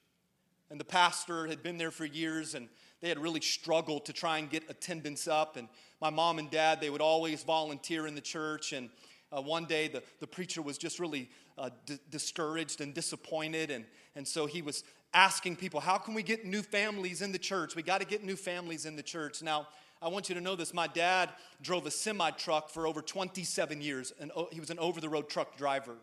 And 0.70 0.80
the 0.80 0.84
pastor 0.84 1.46
had 1.46 1.62
been 1.62 1.76
there 1.76 1.90
for 1.90 2.06
years, 2.06 2.54
and 2.54 2.70
they 3.02 3.10
had 3.10 3.18
really 3.18 3.42
struggled 3.42 4.06
to 4.06 4.14
try 4.14 4.38
and 4.38 4.48
get 4.48 4.70
attendance 4.70 5.28
up. 5.28 5.58
And 5.58 5.68
my 6.00 6.08
mom 6.08 6.38
and 6.38 6.50
dad, 6.50 6.80
they 6.80 6.88
would 6.88 7.02
always 7.02 7.44
volunteer 7.44 8.06
in 8.06 8.14
the 8.14 8.22
church. 8.22 8.72
And 8.72 8.88
uh, 9.36 9.40
one 9.40 9.64
day 9.64 9.88
the, 9.88 10.02
the 10.20 10.26
preacher 10.26 10.62
was 10.62 10.78
just 10.78 10.98
really 10.98 11.28
uh, 11.58 11.70
d- 11.86 11.98
discouraged 12.10 12.80
and 12.80 12.94
disappointed. 12.94 13.70
And, 13.70 13.84
and 14.14 14.26
so 14.26 14.46
he 14.46 14.62
was 14.62 14.84
asking 15.12 15.56
people, 15.56 15.80
How 15.80 15.98
can 15.98 16.14
we 16.14 16.22
get 16.22 16.44
new 16.44 16.62
families 16.62 17.22
in 17.22 17.32
the 17.32 17.38
church? 17.38 17.74
We 17.74 17.82
got 17.82 18.00
to 18.00 18.06
get 18.06 18.24
new 18.24 18.36
families 18.36 18.86
in 18.86 18.96
the 18.96 19.02
church. 19.02 19.42
Now, 19.42 19.68
I 20.02 20.08
want 20.08 20.28
you 20.28 20.34
to 20.34 20.40
know 20.40 20.54
this. 20.54 20.74
My 20.74 20.86
dad 20.86 21.30
drove 21.62 21.86
a 21.86 21.90
semi 21.90 22.30
truck 22.32 22.68
for 22.68 22.86
over 22.86 23.00
27 23.00 23.80
years, 23.80 24.12
and 24.20 24.30
he 24.52 24.60
was 24.60 24.70
an 24.70 24.78
over 24.78 25.00
the 25.00 25.08
road 25.08 25.28
truck 25.28 25.56
driver. 25.56 25.96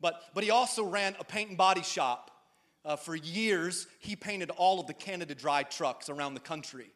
But, 0.00 0.22
but 0.34 0.44
he 0.44 0.50
also 0.50 0.84
ran 0.84 1.16
a 1.18 1.24
paint 1.24 1.50
and 1.50 1.58
body 1.58 1.82
shop. 1.82 2.30
Uh, 2.84 2.96
for 2.96 3.16
years, 3.16 3.86
he 3.98 4.16
painted 4.16 4.50
all 4.50 4.80
of 4.80 4.86
the 4.86 4.94
Canada 4.94 5.34
Dry 5.34 5.62
trucks 5.62 6.08
around 6.08 6.34
the 6.34 6.40
country. 6.40 6.90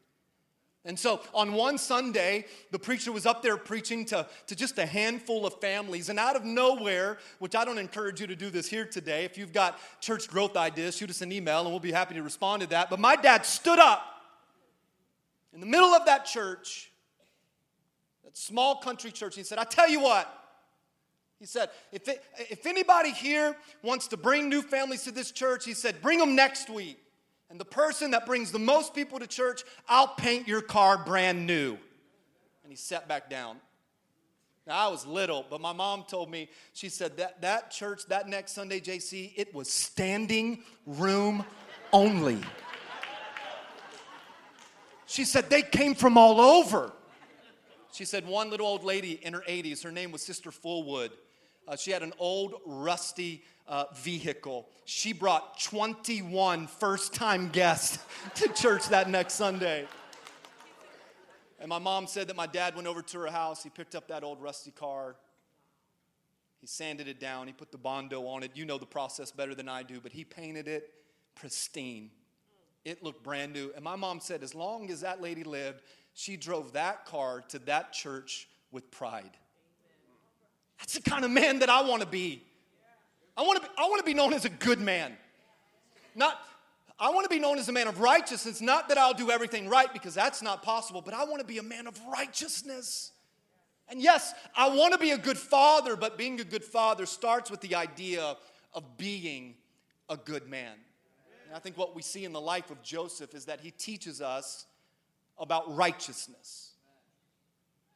And 0.85 0.99
so 0.99 1.21
on 1.33 1.53
one 1.53 1.79
Sunday, 1.79 2.45
the 2.73 2.79
preacher 2.79 3.13
was 3.13 3.25
up 3.25 3.41
there 3.41 3.57
preaching 3.57 4.05
to, 4.07 4.27
to 4.49 4.57
just 4.57 4.79
a 4.79 4.87
handful 4.87 5.47
of 5.47 5.61
families. 5.61 6.09
And 6.09 6.19
out 6.19 6.35
of 6.35 6.45
nowhere, 6.45 7.19
which 7.39 7.55
I 7.55 7.65
don't 7.65 7.79
encourage 7.79 8.21
you 8.21 8.27
to 8.27 8.35
do 8.35 8.51
this 8.51 8.69
here 8.69 8.85
today, 8.85 9.25
if 9.25 9.39
you've 9.39 9.53
got 9.53 9.79
church 10.01 10.29
growth 10.29 10.57
ideas, 10.57 10.97
shoot 10.97 11.11
us 11.11 11.23
an 11.23 11.31
email 11.31 11.61
and 11.61 11.71
we'll 11.71 11.79
be 11.79 11.93
happy 11.93 12.15
to 12.15 12.23
respond 12.23 12.63
to 12.63 12.69
that. 12.71 12.91
But 12.91 12.99
my 12.99 13.15
dad 13.15 13.47
stood 13.47 13.79
up 13.79 14.03
in 15.55 15.61
the 15.61 15.67
middle 15.67 15.91
of 15.91 16.05
that 16.07 16.25
church, 16.25 16.91
that 18.25 18.37
small 18.37 18.77
country 18.77 19.13
church, 19.13 19.37
and 19.37 19.45
he 19.45 19.49
said, 19.49 19.59
I 19.59 19.65
tell 19.65 19.89
you 19.89 20.01
what, 20.01 20.33
he 21.39 21.47
said, 21.47 21.71
if, 21.93 22.09
it, 22.09 22.25
if 22.39 22.67
anybody 22.67 23.11
here 23.11 23.57
wants 23.83 24.09
to 24.09 24.17
bring 24.17 24.49
new 24.49 24.63
families 24.63 25.05
to 25.05 25.11
this 25.11 25.31
church, 25.31 25.65
he 25.65 25.75
said, 25.75 26.01
bring 26.01 26.19
them 26.19 26.35
next 26.35 26.71
week. 26.71 26.99
And 27.53 27.61
the 27.61 27.67
person 27.67 28.13
that 28.13 28.25
brings 28.25 28.51
the 28.51 28.59
most 28.59 28.95
people 28.95 29.19
to 29.19 29.27
church, 29.27 29.63
I'll 29.87 30.09
paint 30.09 30.49
your 30.49 30.63
car 30.63 30.97
brand 30.97 31.47
new. 31.47 31.73
And 32.65 32.73
he 32.73 32.77
sat 32.77 33.07
back 33.07 33.29
down. 33.29 33.59
Now, 34.67 34.89
I 34.89 34.91
was 34.91 35.05
little, 35.07 35.45
but 35.51 35.61
my 35.61 35.75
mom 35.75 36.05
told 36.09 36.31
me, 36.31 36.49
she 36.73 36.89
said 36.89 37.19
that 37.19 37.43
that 37.43 37.71
church, 37.71 38.07
that 38.07 38.27
next 38.27 38.53
Sunday, 38.53 38.81
JC, 38.81 39.35
it 39.37 39.55
was 39.55 39.71
standing 39.71 40.63
room 40.87 41.45
only. 41.93 42.41
She 45.05 45.27
said 45.27 45.51
they 45.51 45.61
came 45.61 45.95
from 45.95 46.17
all 46.17 46.41
over. 46.41 46.91
She 47.93 48.07
said 48.07 48.27
one 48.27 48.49
little 48.49 48.67
old 48.67 48.83
lady 48.83 49.21
in 49.23 49.35
her 49.35 49.45
80s, 49.47 49.85
her 49.85 49.93
name 49.93 50.11
was 50.11 50.23
Sister 50.23 50.51
Fullwood. 50.51 51.11
Uh, 51.69 51.77
she 51.77 51.91
had 51.91 52.03
an 52.03 52.15
old, 52.19 52.55
rusty 52.65 53.45
uh, 53.67 53.85
vehicle. 53.95 54.69
She 54.85 55.13
brought 55.13 55.61
21 55.61 56.67
first 56.67 57.15
time 57.15 57.49
guests 57.49 57.99
to 58.37 58.49
church 58.53 58.89
that 58.89 59.09
next 59.09 59.35
Sunday. 59.35 59.87
And 61.61 61.69
my 61.69 61.79
mom 61.79 62.07
said 62.07 62.29
that 62.29 62.37
my 62.37 62.47
dad 62.47 62.75
went 62.75 62.89
over 62.89 63.03
to 63.03 63.21
her 63.21 63.29
house. 63.29 63.63
He 63.63 63.71
picked 63.71 63.95
up 63.95 64.09
that 64.09 64.25
old 64.25 64.43
rusty 64.43 64.73
car. 64.73 65.15
He 66.61 66.67
sanded 66.67 67.09
it 67.09 67.21
down. 67.21 67.47
He 67.47 67.53
put 67.53 67.71
the 67.73 67.79
Bondo 67.79 68.27
on 68.27 68.43
it. 68.43 68.53
You 68.55 68.65
know 68.65 68.79
the 68.79 68.87
process 68.87 69.31
better 69.31 69.55
than 69.55 69.69
I 69.69 69.83
do, 69.83 70.01
but 70.01 70.13
he 70.13 70.25
painted 70.25 70.69
it 70.69 70.91
pristine. 71.35 72.11
It 72.85 73.03
looked 73.03 73.23
brand 73.23 73.53
new. 73.53 73.71
And 73.75 73.85
my 73.85 73.97
mom 73.97 74.21
said, 74.21 74.43
as 74.43 74.55
long 74.55 74.91
as 74.91 75.01
that 75.03 75.21
lady 75.21 75.45
lived, 75.45 75.83
she 76.15 76.37
drove 76.37 76.73
that 76.73 77.05
car 77.07 77.43
to 77.49 77.59
that 77.61 77.93
church 77.93 78.49
with 78.71 78.91
pride. 78.91 79.31
That's 80.79 80.95
the 80.95 81.03
kind 81.09 81.25
of 81.25 81.31
man 81.31 81.61
that 81.61 81.71
I 81.71 81.83
want 81.83 82.03
to 82.03 82.09
be. 82.09 82.43
I 83.37 83.43
want 83.43 83.63
to 83.63 83.69
be, 83.69 83.75
I 83.79 83.83
want 83.83 83.99
to 83.99 84.05
be 84.05 84.15
known 84.15 84.33
as 84.35 84.45
a 84.45 84.51
good 84.51 84.81
man. 84.81 85.17
Not 86.15 86.39
I 87.03 87.11
want 87.11 87.25
to 87.25 87.29
be 87.29 87.41
known 87.41 87.59
as 87.59 87.69
a 87.69 87.73
man 87.73 87.89
of 87.89 87.99
righteousness, 87.99 88.61
not 88.61 88.89
that 88.89 88.97
I'll 88.97 89.13
do 89.13 89.33
everything 89.33 89.69
right 89.69 89.93
because 89.93 90.15
that's 90.15 90.41
not 90.41 90.63
possible, 90.63 91.03
but 91.03 91.15
I 91.15 91.25
want 91.25 91.41
to 91.41 91.47
be 91.47 91.59
a 91.59 91.63
man 91.63 91.89
of 91.89 91.99
righteousness. 92.07 93.11
And 93.89 94.01
yes, 94.01 94.33
I 94.55 94.69
want 94.69 94.93
to 94.93 94.99
be 94.99 95.11
a 95.11 95.19
good 95.19 95.37
father, 95.37 95.97
but 95.97 96.17
being 96.17 96.41
a 96.41 96.45
good 96.45 96.63
father 96.63 97.05
starts 97.05 97.51
with 97.51 97.61
the 97.61 97.75
idea 97.75 98.37
of 98.73 98.97
being 98.99 99.55
a 100.09 100.17
good 100.17 100.49
man. 100.49 100.75
And 101.47 101.57
I 101.57 101.59
think 101.59 101.77
what 101.77 101.95
we 101.95 102.03
see 102.03 102.25
in 102.25 102.33
the 102.33 102.41
life 102.41 102.71
of 102.71 102.83
Joseph 102.85 103.35
is 103.35 103.47
that 103.47 103.61
he 103.61 103.73
teaches 103.73 104.21
us 104.21 104.67
about 105.39 105.75
righteousness. 105.75 106.71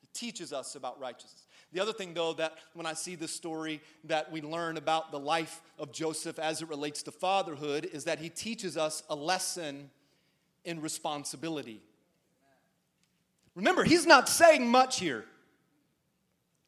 He 0.01 0.09
teaches 0.12 0.53
us 0.53 0.75
about 0.75 0.99
righteousness. 0.99 1.45
The 1.72 1.81
other 1.81 1.92
thing, 1.92 2.14
though, 2.14 2.33
that 2.35 2.57
when 2.74 2.87
I 2.87 2.94
see 2.94 3.16
the 3.16 3.29
story 3.29 3.81
that 4.05 4.31
we 4.31 4.40
learn 4.40 4.76
about 4.76 5.11
the 5.11 5.18
life 5.18 5.61
of 5.79 5.92
Joseph 5.92 6.38
as 6.38 6.62
it 6.62 6.68
relates 6.68 7.02
to 7.05 7.11
fatherhood 7.11 7.88
is 7.92 8.05
that 8.05 8.18
he 8.18 8.29
teaches 8.29 8.76
us 8.76 9.02
a 9.11 9.14
lesson 9.14 9.90
in 10.64 10.81
responsibility. 10.81 11.83
Remember, 13.55 13.85
he's 13.85 14.07
not 14.07 14.29
saying 14.29 14.68
much 14.68 15.00
here. 15.00 15.24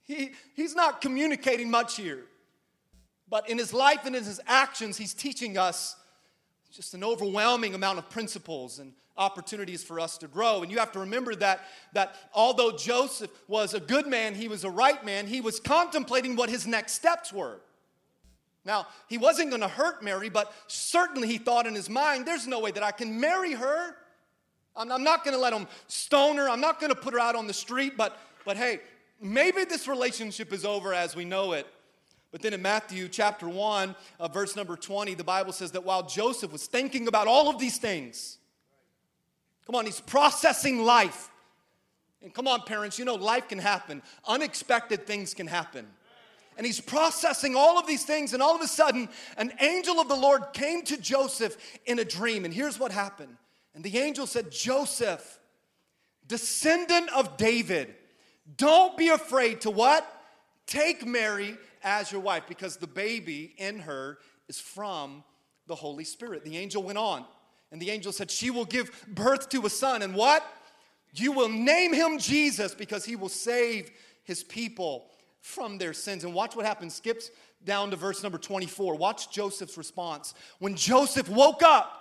He, 0.04 0.30
he's 0.56 0.74
not 0.74 1.00
communicating 1.00 1.70
much 1.70 1.96
here. 1.96 2.24
But 3.28 3.48
in 3.48 3.58
his 3.58 3.74
life 3.74 4.06
and 4.06 4.16
in 4.16 4.24
his 4.24 4.40
actions, 4.46 4.96
he's 4.96 5.12
teaching 5.12 5.58
us 5.58 5.96
just 6.72 6.94
an 6.94 7.04
overwhelming 7.04 7.74
amount 7.74 7.98
of 7.98 8.08
principles 8.08 8.78
and 8.78 8.92
opportunities 9.18 9.85
for 9.85 10.00
us 10.00 10.16
to 10.18 10.28
grow. 10.28 10.62
And 10.62 10.70
you 10.70 10.78
have 10.78 10.92
to 10.92 11.00
remember 11.00 11.35
that, 11.37 11.61
that 11.92 12.14
although 12.33 12.70
Joseph 12.72 13.31
was 13.48 13.74
a 13.74 13.81
good 13.81 14.07
man, 14.07 14.35
he 14.35 14.48
was 14.48 14.64
a 14.64 14.70
right 14.70 15.04
man, 15.04 15.26
he 15.26 15.40
was 15.40 15.61
contemplating 15.61 16.37
what 16.37 16.48
his 16.48 16.66
next 16.66 16.92
steps 16.92 17.33
were. 17.33 17.61
Now, 18.64 18.87
he 19.09 19.18
wasn't 19.18 19.50
going 19.50 19.62
to 19.62 19.68
hurt 19.68 20.02
Mary, 20.02 20.28
but 20.28 20.52
certainly 20.66 21.26
he 21.26 21.38
thought 21.38 21.66
in 21.66 21.74
his 21.74 21.88
mind, 21.90 22.26
there's 22.26 22.46
no 22.46 22.61
way 22.61 22.70
that 22.70 22.83
I 22.83 22.90
can 22.90 23.20
marry 23.20 23.52
her. 23.52 23.96
I'm, 24.76 24.92
I'm 24.92 25.04
not 25.04 25.24
going 25.24 25.35
to 25.35 25.40
let 25.40 25.52
him 25.52 25.66
stone 25.87 26.37
her. 26.37 26.48
I'm 26.48 26.61
not 26.61 26.81
going 26.81 26.90
to 26.90 26.98
put 26.98 27.14
her 27.14 27.20
out 27.20 27.35
on 27.35 27.46
the 27.46 27.52
street, 27.52 27.96
but, 27.96 28.18
but 28.44 28.57
hey, 28.57 28.81
maybe 29.20 29.64
this 29.64 29.88
relationship 29.88 30.52
is 30.52 30.64
over 30.64 30.94
as 30.94 31.16
we 31.16 31.24
know 31.24 31.52
it. 31.52 31.66
But 32.31 32.42
then 32.42 32.52
in 32.52 32.61
Matthew 32.61 33.09
chapter 33.09 33.48
1, 33.48 33.96
uh, 34.20 34.28
verse 34.28 34.54
number 34.54 34.76
20, 34.76 35.14
the 35.14 35.24
Bible 35.24 35.52
says 35.52 35.72
that 35.72 35.85
while 35.85 36.02
Joseph 36.02 36.52
was 36.52 36.66
thinking 36.66 37.09
about 37.09 37.26
all 37.26 37.48
of 37.48 37.59
these 37.59 37.78
things, 37.78 38.38
come 39.68 39.76
on, 39.76 39.85
he's 39.85 40.00
processing 40.00 40.83
life. 40.83 41.28
And 42.22 42.33
come 42.33 42.48
on, 42.48 42.62
parents, 42.62 42.98
you 42.98 43.04
know 43.04 43.16
life 43.16 43.48
can 43.48 43.59
happen, 43.59 44.02
unexpected 44.26 45.07
things 45.07 45.35
can 45.35 45.46
happen. 45.46 45.87
And 46.57 46.66
he's 46.66 46.81
processing 46.81 47.54
all 47.54 47.78
of 47.78 47.87
these 47.87 48.04
things, 48.04 48.33
and 48.33 48.42
all 48.42 48.57
of 48.57 48.62
a 48.62 48.66
sudden, 48.66 49.09
an 49.37 49.52
angel 49.61 50.00
of 50.00 50.09
the 50.09 50.16
Lord 50.16 50.52
came 50.52 50.83
to 50.85 50.96
Joseph 50.96 51.57
in 51.87 52.00
a 52.00 52.04
dream. 52.04 52.44
And 52.44 52.52
here's 52.52 52.81
what 52.81 52.90
happened. 52.90 53.37
And 53.74 53.85
the 53.85 53.98
angel 53.98 54.26
said, 54.26 54.50
Joseph, 54.50 55.38
descendant 56.26 57.11
of 57.14 57.37
David, 57.37 57.94
don't 58.57 58.96
be 58.96 59.11
afraid 59.11 59.61
to 59.61 59.70
what? 59.70 60.04
Take 60.66 61.07
Mary 61.07 61.57
as 61.85 62.11
your 62.11 62.22
wife 62.22 62.44
because 62.48 62.78
the 62.78 62.88
baby 62.88 63.54
in 63.57 63.81
her 63.81 64.18
is 64.48 64.59
from 64.59 65.22
the 65.68 65.76
Holy 65.76 66.04
Spirit. 66.04 66.44
The 66.44 66.57
angel 66.57 66.83
went 66.83 66.98
on, 66.98 67.24
and 67.70 67.81
the 67.81 67.90
angel 67.90 68.12
said, 68.12 68.31
She 68.31 68.50
will 68.50 68.64
give 68.64 68.90
birth 69.09 69.48
to 69.50 69.66
a 69.66 69.70
son, 69.70 70.02
and 70.02 70.14
what? 70.14 70.44
You 71.14 71.33
will 71.33 71.48
name 71.48 71.92
him 71.92 72.18
Jesus 72.18 72.74
because 72.74 73.04
he 73.04 73.16
will 73.16 73.28
save 73.28 73.90
his 74.24 74.44
people 74.44 75.07
from 75.40 75.78
their 75.78 75.92
sins. 75.92 76.24
And 76.24 76.35
watch 76.35 76.54
what 76.54 76.66
happens. 76.66 76.94
Skips 76.94 77.31
down 77.64 77.90
to 77.90 77.96
verse 77.96 78.22
number 78.22 78.38
24. 78.38 78.94
Watch 78.96 79.31
Joseph's 79.31 79.78
response. 79.78 80.35
When 80.59 80.76
Joseph 80.76 81.28
woke 81.28 81.62
up, 81.62 81.94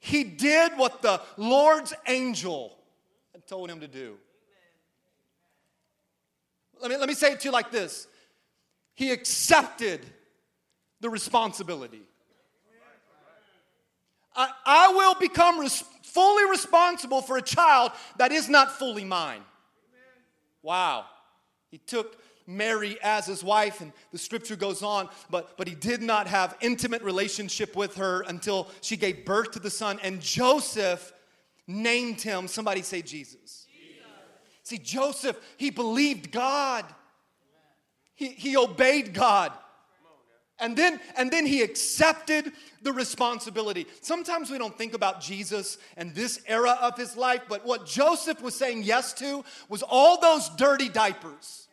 he 0.00 0.24
did 0.24 0.72
what 0.76 1.02
the 1.02 1.20
Lord's 1.36 1.92
angel 2.06 2.76
had 3.32 3.46
told 3.46 3.70
him 3.70 3.80
to 3.80 3.88
do. 3.88 4.16
Let 6.80 6.90
me, 6.90 6.96
let 6.96 7.08
me 7.08 7.14
say 7.14 7.32
it 7.32 7.40
to 7.40 7.48
you 7.48 7.52
like 7.52 7.70
this 7.70 8.06
He 8.94 9.10
accepted 9.10 10.06
the 11.00 11.10
responsibility. 11.10 12.07
I, 14.34 14.50
I 14.64 14.88
will 14.88 15.14
become 15.14 15.60
res- 15.60 15.84
fully 16.02 16.50
responsible 16.50 17.22
for 17.22 17.36
a 17.36 17.42
child 17.42 17.92
that 18.18 18.32
is 18.32 18.48
not 18.48 18.78
fully 18.78 19.04
mine. 19.04 19.42
Wow. 20.62 21.06
He 21.70 21.78
took 21.78 22.20
Mary 22.46 22.98
as 23.02 23.26
his 23.26 23.44
wife, 23.44 23.80
and 23.82 23.92
the 24.10 24.18
scripture 24.18 24.56
goes 24.56 24.82
on, 24.82 25.08
but, 25.30 25.56
but 25.58 25.68
he 25.68 25.74
did 25.74 26.00
not 26.00 26.26
have 26.26 26.56
intimate 26.60 27.02
relationship 27.02 27.76
with 27.76 27.96
her 27.96 28.22
until 28.22 28.68
she 28.80 28.96
gave 28.96 29.26
birth 29.26 29.50
to 29.52 29.58
the 29.58 29.70
son, 29.70 30.00
and 30.02 30.20
Joseph 30.20 31.12
named 31.66 32.22
him, 32.22 32.48
somebody 32.48 32.80
say 32.80 33.02
Jesus. 33.02 33.66
See, 34.62 34.78
Joseph, 34.78 35.38
he 35.56 35.70
believed 35.70 36.30
God. 36.30 36.84
He, 38.14 38.28
he 38.28 38.56
obeyed 38.56 39.14
God. 39.14 39.52
And 40.60 40.76
then, 40.76 41.00
and 41.16 41.30
then 41.30 41.46
he 41.46 41.62
accepted 41.62 42.52
the 42.82 42.92
responsibility. 42.92 43.86
Sometimes 44.00 44.50
we 44.50 44.58
don't 44.58 44.76
think 44.76 44.94
about 44.94 45.20
Jesus 45.20 45.78
and 45.96 46.14
this 46.14 46.40
era 46.46 46.76
of 46.80 46.96
his 46.96 47.16
life, 47.16 47.42
but 47.48 47.64
what 47.64 47.86
Joseph 47.86 48.42
was 48.42 48.54
saying 48.54 48.82
yes 48.82 49.12
to 49.14 49.44
was 49.68 49.82
all 49.82 50.20
those 50.20 50.48
dirty 50.50 50.88
diapers. 50.88 51.68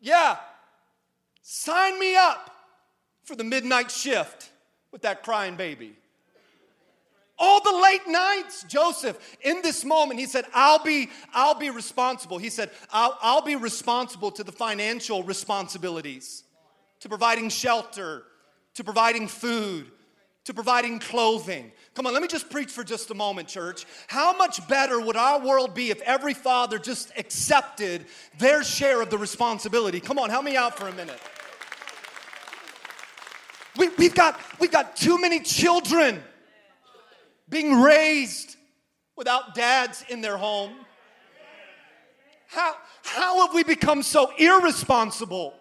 Yeah, 0.00 0.38
sign 1.42 1.98
me 1.98 2.16
up 2.16 2.50
for 3.24 3.36
the 3.36 3.44
midnight 3.44 3.90
shift 3.90 4.50
with 4.90 5.02
that 5.02 5.22
crying 5.22 5.56
baby 5.56 5.94
all 7.40 7.62
the 7.62 7.80
late 7.82 8.06
nights 8.06 8.64
joseph 8.64 9.36
in 9.40 9.62
this 9.62 9.84
moment 9.84 10.20
he 10.20 10.26
said 10.26 10.44
i'll 10.52 10.82
be 10.82 11.08
i'll 11.32 11.54
be 11.54 11.70
responsible 11.70 12.38
he 12.38 12.50
said 12.50 12.70
i'll, 12.92 13.16
I'll 13.22 13.42
be 13.42 13.56
responsible 13.56 14.30
to 14.32 14.44
the 14.44 14.52
financial 14.52 15.22
responsibilities 15.22 16.44
to 17.00 17.08
providing 17.08 17.48
shelter 17.48 18.24
to 18.74 18.84
providing 18.84 19.28
food 19.28 19.90
to 20.44 20.54
providing 20.54 20.98
clothing. 20.98 21.70
Come 21.94 22.06
on, 22.06 22.12
let 22.12 22.22
me 22.22 22.28
just 22.28 22.50
preach 22.50 22.70
for 22.70 22.82
just 22.82 23.10
a 23.10 23.14
moment, 23.14 23.46
church. 23.46 23.84
How 24.06 24.36
much 24.36 24.66
better 24.68 24.98
would 24.98 25.16
our 25.16 25.38
world 25.38 25.74
be 25.74 25.90
if 25.90 26.00
every 26.02 26.34
father 26.34 26.78
just 26.78 27.12
accepted 27.16 28.06
their 28.38 28.64
share 28.64 29.02
of 29.02 29.10
the 29.10 29.18
responsibility? 29.18 30.00
Come 30.00 30.18
on, 30.18 30.30
help 30.30 30.44
me 30.44 30.56
out 30.56 30.78
for 30.78 30.88
a 30.88 30.92
minute. 30.92 31.20
We, 33.76 33.88
we've, 33.90 34.14
got, 34.14 34.40
we've 34.58 34.72
got 34.72 34.96
too 34.96 35.20
many 35.20 35.40
children 35.40 36.22
being 37.48 37.80
raised 37.80 38.56
without 39.16 39.54
dads 39.54 40.04
in 40.08 40.20
their 40.20 40.36
home? 40.38 40.72
How, 42.48 42.74
how 43.04 43.46
have 43.46 43.54
we 43.54 43.62
become 43.62 44.02
so 44.02 44.32
irresponsible? 44.38 45.59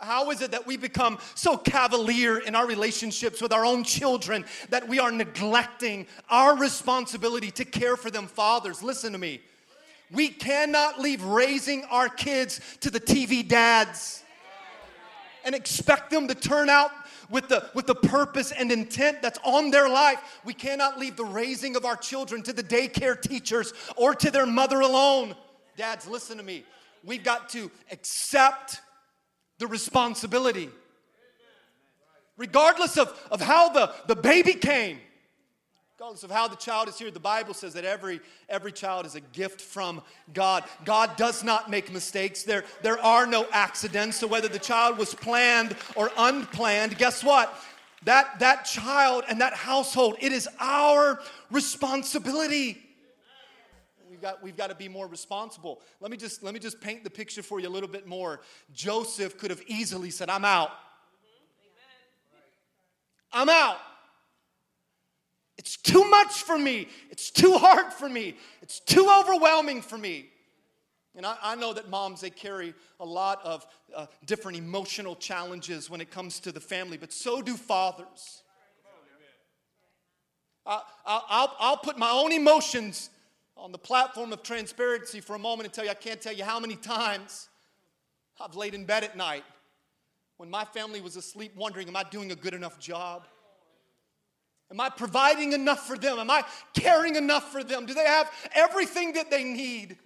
How 0.00 0.30
is 0.30 0.42
it 0.42 0.50
that 0.52 0.66
we 0.66 0.76
become 0.76 1.18
so 1.34 1.56
cavalier 1.56 2.38
in 2.38 2.54
our 2.54 2.66
relationships 2.66 3.40
with 3.40 3.52
our 3.52 3.64
own 3.64 3.84
children 3.84 4.44
that 4.70 4.88
we 4.88 4.98
are 4.98 5.10
neglecting 5.10 6.06
our 6.30 6.56
responsibility 6.56 7.50
to 7.52 7.64
care 7.64 7.96
for 7.96 8.10
them? 8.10 8.26
Fathers, 8.26 8.82
listen 8.82 9.12
to 9.12 9.18
me. 9.18 9.40
We 10.10 10.28
cannot 10.28 11.00
leave 11.00 11.22
raising 11.24 11.84
our 11.84 12.08
kids 12.08 12.60
to 12.80 12.90
the 12.90 13.00
TV 13.00 13.46
dads 13.46 14.22
and 15.44 15.54
expect 15.54 16.10
them 16.10 16.28
to 16.28 16.34
turn 16.34 16.68
out 16.68 16.90
with 17.30 17.48
the, 17.48 17.68
with 17.74 17.86
the 17.86 17.94
purpose 17.94 18.52
and 18.52 18.70
intent 18.70 19.22
that's 19.22 19.38
on 19.42 19.70
their 19.70 19.88
life. 19.88 20.40
We 20.44 20.54
cannot 20.54 20.98
leave 20.98 21.16
the 21.16 21.24
raising 21.24 21.76
of 21.76 21.84
our 21.84 21.96
children 21.96 22.42
to 22.42 22.52
the 22.52 22.62
daycare 22.62 23.20
teachers 23.20 23.72
or 23.96 24.14
to 24.16 24.30
their 24.30 24.46
mother 24.46 24.80
alone. 24.80 25.34
Dads, 25.76 26.06
listen 26.06 26.36
to 26.36 26.42
me. 26.42 26.64
We've 27.04 27.24
got 27.24 27.48
to 27.50 27.70
accept 27.90 28.80
the 29.62 29.68
responsibility. 29.68 30.68
Regardless 32.36 32.98
of, 32.98 33.16
of 33.30 33.40
how 33.40 33.68
the, 33.68 33.92
the 34.08 34.16
baby 34.16 34.54
came, 34.54 34.98
regardless 35.96 36.24
of 36.24 36.32
how 36.32 36.48
the 36.48 36.56
child 36.56 36.88
is 36.88 36.98
here, 36.98 37.12
the 37.12 37.20
Bible 37.20 37.54
says 37.54 37.72
that 37.74 37.84
every, 37.84 38.18
every 38.48 38.72
child 38.72 39.06
is 39.06 39.14
a 39.14 39.20
gift 39.20 39.60
from 39.60 40.02
God. 40.34 40.64
God 40.84 41.16
does 41.16 41.44
not 41.44 41.70
make 41.70 41.92
mistakes. 41.92 42.42
There, 42.42 42.64
there 42.82 42.98
are 42.98 43.24
no 43.24 43.46
accidents. 43.52 44.16
So 44.16 44.26
whether 44.26 44.48
the 44.48 44.58
child 44.58 44.98
was 44.98 45.14
planned 45.14 45.76
or 45.94 46.10
unplanned, 46.18 46.98
guess 46.98 47.22
what? 47.22 47.56
That, 48.02 48.40
that 48.40 48.64
child 48.64 49.22
and 49.28 49.40
that 49.40 49.54
household, 49.54 50.16
it 50.18 50.32
is 50.32 50.48
our 50.58 51.20
responsibility. 51.52 52.81
We've 54.22 54.30
got, 54.30 54.42
we've 54.44 54.56
got 54.56 54.68
to 54.68 54.76
be 54.76 54.88
more 54.88 55.08
responsible. 55.08 55.80
Let 55.98 56.12
me, 56.12 56.16
just, 56.16 56.44
let 56.44 56.54
me 56.54 56.60
just 56.60 56.80
paint 56.80 57.02
the 57.02 57.10
picture 57.10 57.42
for 57.42 57.58
you 57.58 57.66
a 57.66 57.70
little 57.70 57.88
bit 57.88 58.06
more. 58.06 58.40
Joseph 58.72 59.36
could 59.36 59.50
have 59.50 59.60
easily 59.66 60.10
said, 60.10 60.30
I'm 60.30 60.44
out. 60.44 60.70
I'm 63.32 63.48
out. 63.48 63.78
It's 65.58 65.76
too 65.76 66.04
much 66.08 66.44
for 66.44 66.56
me. 66.56 66.86
It's 67.10 67.32
too 67.32 67.54
hard 67.54 67.92
for 67.92 68.08
me. 68.08 68.36
It's 68.60 68.78
too 68.78 69.12
overwhelming 69.18 69.82
for 69.82 69.98
me. 69.98 70.28
And 71.16 71.26
I, 71.26 71.36
I 71.42 71.56
know 71.56 71.72
that 71.72 71.90
moms, 71.90 72.20
they 72.20 72.30
carry 72.30 72.74
a 73.00 73.04
lot 73.04 73.40
of 73.42 73.66
uh, 73.92 74.06
different 74.24 74.56
emotional 74.56 75.16
challenges 75.16 75.90
when 75.90 76.00
it 76.00 76.12
comes 76.12 76.38
to 76.40 76.52
the 76.52 76.60
family, 76.60 76.96
but 76.96 77.12
so 77.12 77.42
do 77.42 77.56
fathers. 77.56 78.44
I, 80.64 80.80
I'll, 81.04 81.56
I'll 81.58 81.76
put 81.76 81.98
my 81.98 82.10
own 82.12 82.30
emotions 82.30 83.10
on 83.62 83.70
the 83.70 83.78
platform 83.78 84.32
of 84.32 84.42
transparency 84.42 85.20
for 85.20 85.36
a 85.36 85.38
moment 85.38 85.66
and 85.66 85.72
tell 85.72 85.84
you 85.84 85.90
I 85.92 85.94
can't 85.94 86.20
tell 86.20 86.32
you 86.32 86.42
how 86.42 86.58
many 86.58 86.74
times 86.74 87.48
I've 88.40 88.56
laid 88.56 88.74
in 88.74 88.84
bed 88.84 89.04
at 89.04 89.16
night 89.16 89.44
when 90.36 90.50
my 90.50 90.64
family 90.64 91.00
was 91.00 91.14
asleep 91.14 91.52
wondering, 91.54 91.86
Am 91.86 91.94
I 91.94 92.02
doing 92.02 92.32
a 92.32 92.34
good 92.34 92.54
enough 92.54 92.80
job? 92.80 93.24
Am 94.72 94.80
I 94.80 94.88
providing 94.88 95.52
enough 95.52 95.86
for 95.86 95.96
them? 95.96 96.18
Am 96.18 96.28
I 96.28 96.42
caring 96.74 97.14
enough 97.14 97.52
for 97.52 97.62
them? 97.62 97.86
Do 97.86 97.94
they 97.94 98.04
have 98.04 98.28
everything 98.52 99.12
that 99.12 99.30
they 99.30 99.44
need? 99.44 99.96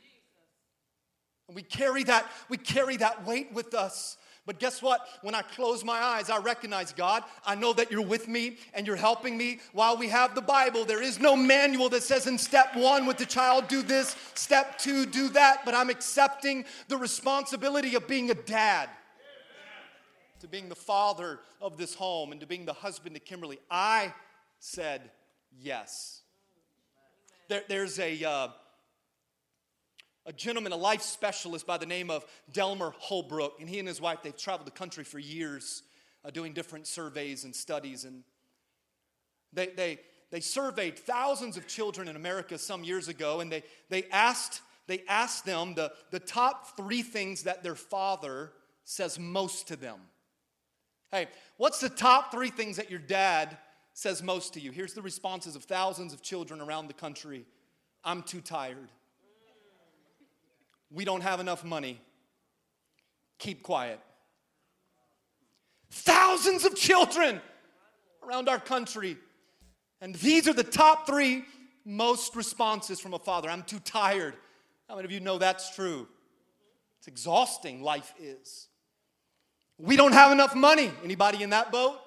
And 1.49 1.55
we 1.55 1.62
carry 1.62 2.05
that, 2.05 2.27
we 2.51 2.59
carry 2.59 2.99
that 2.99 3.27
weight 3.27 3.55
with 3.55 3.73
us. 3.73 4.19
But 4.47 4.61
guess 4.61 4.81
what? 4.81 5.01
When 5.23 5.35
I 5.35 5.43
close 5.43 5.85
my 5.85 5.99
eyes, 5.99 6.31
I 6.31 6.39
recognize 6.39 6.93
God. 6.93 7.25
I 7.45 7.57
know 7.57 7.73
that 7.73 7.91
you're 7.91 8.01
with 8.01 8.29
me 8.29 8.59
and 8.75 8.87
you're 8.87 8.95
helping 8.95 9.37
me. 9.37 9.59
While 9.73 9.97
we 9.97 10.09
have 10.09 10.37
the 10.37 10.41
Bible, 10.41 10.85
there 10.85 11.03
is 11.03 11.19
no 11.19 11.35
manual 11.35 11.89
that 11.89 12.05
says 12.05 12.29
in 12.29 12.39
step 12.39 12.77
one 12.77 13.07
with 13.07 13.19
the 13.19 13.27
child, 13.27 13.67
do 13.67 13.83
this, 13.83 14.15
step 14.35 14.79
two, 14.79 15.05
do 15.05 15.29
that. 15.31 15.65
But 15.65 15.75
I'm 15.75 15.91
accepting 15.91 16.65
the 16.87 16.97
responsibility 16.97 17.97
of 17.97 18.07
being 18.07 18.31
a 18.31 18.35
dad. 18.35 18.89
to 20.41 20.47
being 20.47 20.69
the 20.69 20.77
father 20.77 21.41
of 21.61 21.77
this 21.77 21.95
home 21.95 22.31
and 22.31 22.41
to 22.41 22.47
being 22.47 22.67
the 22.67 22.73
husband 22.73 23.17
to 23.17 23.21
Kimberly, 23.21 23.59
I 23.69 24.15
said 24.61 25.11
yes. 25.59 26.23
There, 27.49 27.63
there's 27.69 27.99
a, 27.99 28.23
uh, 28.23 28.49
a 30.27 30.33
gentleman, 30.33 30.73
a 30.73 30.77
life 30.77 31.03
specialist 31.03 31.67
by 31.67 31.79
the 31.79 31.87
name 31.87 32.11
of 32.11 32.25
Delmer 32.53 32.93
Holbrook, 32.99 33.61
and 33.61 33.69
he 33.69 33.79
and 33.79 33.87
his 33.87 34.01
wife, 34.01 34.19
they've 34.23 34.37
traveled 34.37 34.67
the 34.67 34.73
country 34.73 35.05
for 35.05 35.19
years 35.19 35.85
uh, 36.25 36.31
doing 36.31 36.53
different 36.53 36.87
surveys 36.87 37.45
and 37.45 37.55
studies. 37.55 38.05
And 38.05 38.25
they, 39.53 39.69
they, 39.69 40.01
they 40.31 40.41
surveyed 40.41 40.99
thousands 40.99 41.57
of 41.57 41.69
children 41.69 42.09
in 42.09 42.17
America 42.17 42.59
some 42.59 42.83
years 42.83 43.09
ago, 43.09 43.41
and 43.41 43.51
they, 43.51 43.62
they, 43.89 44.05
asked, 44.11 44.62
they 44.89 45.03
asked 45.09 45.47
them 45.47 45.75
the, 45.75 45.93
the 46.11 46.19
top 46.19 46.77
three 46.77 47.03
things 47.03 47.45
that 47.45 47.62
their 47.62 47.77
father 47.77 48.51
says 48.85 49.19
most 49.19 49.69
to 49.69 49.77
them. 49.77 50.01
Hey, 51.12 51.29
what's 51.57 51.81
the 51.81 51.89
top 51.89 52.33
three 52.33 52.51
things 52.51 52.77
that 52.77 52.91
your 52.91 52.99
dad 52.99 53.57
says 53.93 54.25
most 54.25 54.55
to 54.55 54.61
you? 54.61 54.73
Here's 54.73 54.93
the 54.93 55.03
responses 55.03 55.55
of 55.55 55.65
thousands 55.65 56.12
of 56.12 56.21
children 56.21 56.61
around 56.61 56.89
the 56.89 56.95
country 56.95 57.47
I'm 58.05 58.23
too 58.23 58.41
tired. 58.41 58.91
We 60.90 61.05
don't 61.05 61.22
have 61.22 61.40
enough 61.40 61.64
money. 61.64 62.01
Keep 63.38 63.62
quiet. 63.62 64.01
Thousands 65.90 66.64
of 66.64 66.75
children 66.75 67.40
around 68.22 68.49
our 68.49 68.59
country. 68.59 69.16
And 70.01 70.14
these 70.16 70.49
are 70.49 70.53
the 70.53 70.64
top 70.64 71.07
three 71.07 71.44
most 71.85 72.35
responses 72.35 73.01
from 73.01 73.14
a 73.14 73.18
father. 73.18 73.49
I'm 73.49 73.62
too 73.62 73.79
tired. 73.81 74.35
How 74.88 74.96
many 74.96 75.07
of 75.07 75.12
you 75.12 75.20
know 75.20 75.38
that's 75.38 75.75
true? 75.75 76.07
It's 76.99 77.09
exhausting, 77.09 77.83
life 77.83 78.12
is. 78.20 78.68
We 79.79 79.96
don't 79.96 80.12
have 80.12 80.33
enough 80.33 80.55
money. 80.55 80.90
Anybody 81.05 81.42
in 81.42 81.51
that 81.51 81.70
boat? 81.70 81.99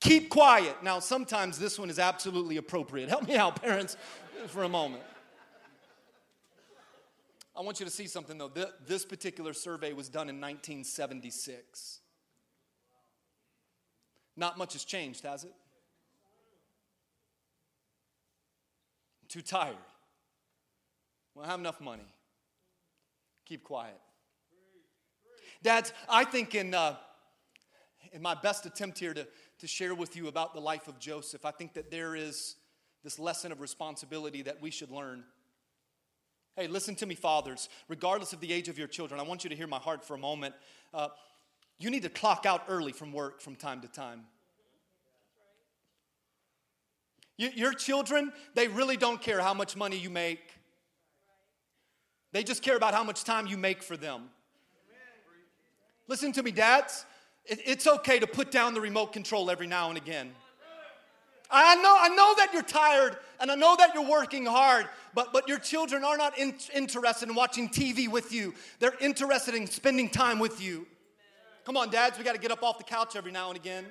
Keep 0.00 0.30
quiet. 0.30 0.82
Now, 0.82 0.98
sometimes 0.98 1.58
this 1.58 1.78
one 1.78 1.90
is 1.90 1.98
absolutely 1.98 2.56
appropriate. 2.58 3.08
Help 3.08 3.26
me 3.26 3.36
out, 3.36 3.60
parents, 3.60 3.96
for 4.48 4.62
a 4.62 4.68
moment. 4.68 5.02
I 7.56 7.62
want 7.62 7.80
you 7.80 7.86
to 7.86 7.92
see 7.92 8.06
something 8.06 8.36
though. 8.36 8.50
This 8.86 9.04
particular 9.04 9.52
survey 9.54 9.92
was 9.92 10.08
done 10.08 10.28
in 10.28 10.36
1976. 10.36 12.00
Not 14.36 14.58
much 14.58 14.74
has 14.74 14.84
changed, 14.84 15.24
has 15.24 15.44
it? 15.44 15.54
I'm 19.22 19.28
too 19.28 19.40
tired. 19.40 19.76
We 21.34 21.40
don't 21.40 21.50
have 21.50 21.60
enough 21.60 21.80
money. 21.80 22.06
Keep 23.46 23.64
quiet. 23.64 23.98
Dads, 25.62 25.92
I 26.08 26.24
think 26.24 26.54
in, 26.54 26.74
uh, 26.74 26.96
in 28.12 28.20
my 28.20 28.34
best 28.34 28.66
attempt 28.66 28.98
here 28.98 29.14
to, 29.14 29.26
to 29.60 29.66
share 29.66 29.94
with 29.94 30.16
you 30.16 30.28
about 30.28 30.52
the 30.52 30.60
life 30.60 30.88
of 30.88 30.98
Joseph, 30.98 31.46
I 31.46 31.50
think 31.50 31.72
that 31.74 31.90
there 31.90 32.14
is 32.14 32.56
this 33.02 33.18
lesson 33.18 33.52
of 33.52 33.60
responsibility 33.60 34.42
that 34.42 34.60
we 34.60 34.70
should 34.70 34.90
learn. 34.90 35.24
Hey, 36.56 36.68
listen 36.68 36.94
to 36.96 37.06
me, 37.06 37.14
fathers. 37.14 37.68
Regardless 37.86 38.32
of 38.32 38.40
the 38.40 38.50
age 38.50 38.70
of 38.70 38.78
your 38.78 38.88
children, 38.88 39.20
I 39.20 39.24
want 39.24 39.44
you 39.44 39.50
to 39.50 39.56
hear 39.56 39.66
my 39.66 39.78
heart 39.78 40.02
for 40.02 40.14
a 40.14 40.18
moment. 40.18 40.54
Uh, 40.94 41.08
you 41.78 41.90
need 41.90 42.02
to 42.04 42.08
clock 42.08 42.46
out 42.46 42.62
early 42.66 42.92
from 42.92 43.12
work 43.12 43.42
from 43.42 43.56
time 43.56 43.82
to 43.82 43.88
time. 43.88 44.22
You, 47.36 47.50
your 47.54 47.74
children, 47.74 48.32
they 48.54 48.68
really 48.68 48.96
don't 48.96 49.20
care 49.20 49.42
how 49.42 49.52
much 49.52 49.76
money 49.76 49.98
you 49.98 50.08
make. 50.08 50.40
They 52.32 52.42
just 52.42 52.62
care 52.62 52.76
about 52.76 52.94
how 52.94 53.04
much 53.04 53.24
time 53.24 53.46
you 53.46 53.58
make 53.58 53.82
for 53.82 53.98
them. 53.98 54.30
Listen 56.08 56.32
to 56.32 56.42
me, 56.42 56.52
dads. 56.52 57.04
It, 57.44 57.60
it's 57.66 57.86
okay 57.86 58.18
to 58.18 58.26
put 58.26 58.50
down 58.50 58.72
the 58.72 58.80
remote 58.80 59.12
control 59.12 59.50
every 59.50 59.66
now 59.66 59.90
and 59.90 59.98
again. 59.98 60.32
I 61.50 61.76
know, 61.76 61.96
I 61.98 62.08
know 62.08 62.34
that 62.36 62.50
you're 62.52 62.62
tired 62.62 63.16
and 63.40 63.50
I 63.50 63.54
know 63.54 63.76
that 63.76 63.94
you're 63.94 64.08
working 64.08 64.46
hard, 64.46 64.86
but, 65.14 65.32
but 65.32 65.48
your 65.48 65.58
children 65.58 66.04
are 66.04 66.16
not 66.16 66.38
in, 66.38 66.54
interested 66.74 67.28
in 67.28 67.34
watching 67.34 67.68
TV 67.68 68.08
with 68.08 68.32
you. 68.32 68.54
They're 68.80 68.96
interested 69.00 69.54
in 69.54 69.66
spending 69.66 70.08
time 70.08 70.38
with 70.38 70.60
you. 70.60 70.86
Come 71.64 71.76
on, 71.76 71.90
dads, 71.90 72.18
we 72.18 72.24
got 72.24 72.34
to 72.34 72.40
get 72.40 72.50
up 72.50 72.62
off 72.62 72.78
the 72.78 72.84
couch 72.84 73.16
every 73.16 73.32
now 73.32 73.48
and 73.48 73.56
again. 73.56 73.84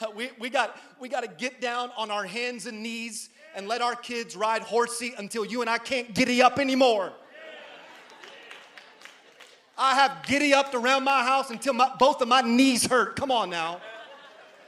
Uh, 0.00 0.06
we, 0.14 0.30
we 0.38 0.50
got 0.50 0.78
we 1.00 1.08
got 1.08 1.22
to 1.22 1.28
get 1.28 1.58
down 1.58 1.90
on 1.96 2.10
our 2.10 2.24
hands 2.24 2.66
and 2.66 2.82
knees 2.82 3.30
and 3.54 3.66
let 3.66 3.80
our 3.80 3.94
kids 3.94 4.36
ride 4.36 4.60
horsey 4.60 5.14
until 5.16 5.42
you 5.42 5.62
and 5.62 5.70
I 5.70 5.78
can't 5.78 6.14
giddy 6.14 6.42
up 6.42 6.58
anymore. 6.58 7.12
I 9.78 9.94
have 9.94 10.26
giddy 10.26 10.52
upped 10.52 10.74
around 10.74 11.04
my 11.04 11.22
house 11.22 11.50
until 11.50 11.72
my, 11.72 11.90
both 11.98 12.20
of 12.20 12.28
my 12.28 12.42
knees 12.42 12.86
hurt. 12.86 13.16
Come 13.16 13.30
on 13.30 13.50
now. 13.50 13.80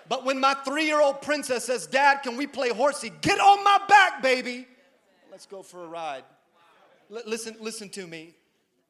But 0.09 0.25
when 0.25 0.41
my 0.41 0.55
three 0.55 0.87
year 0.87 1.01
old 1.01 1.21
princess 1.21 1.65
says, 1.65 1.87
Dad, 1.87 2.23
can 2.23 2.37
we 2.37 2.47
play 2.47 2.71
horsey? 2.71 3.13
Get 3.21 3.39
on 3.39 3.63
my 3.63 3.79
back, 3.89 4.23
baby. 4.23 4.67
Let's 5.31 5.47
go 5.47 5.63
for 5.63 5.85
a 5.85 5.87
ride. 5.87 6.25
L- 7.11 7.23
listen, 7.27 7.57
listen 7.61 7.89
to 7.91 8.07
me. 8.07 8.35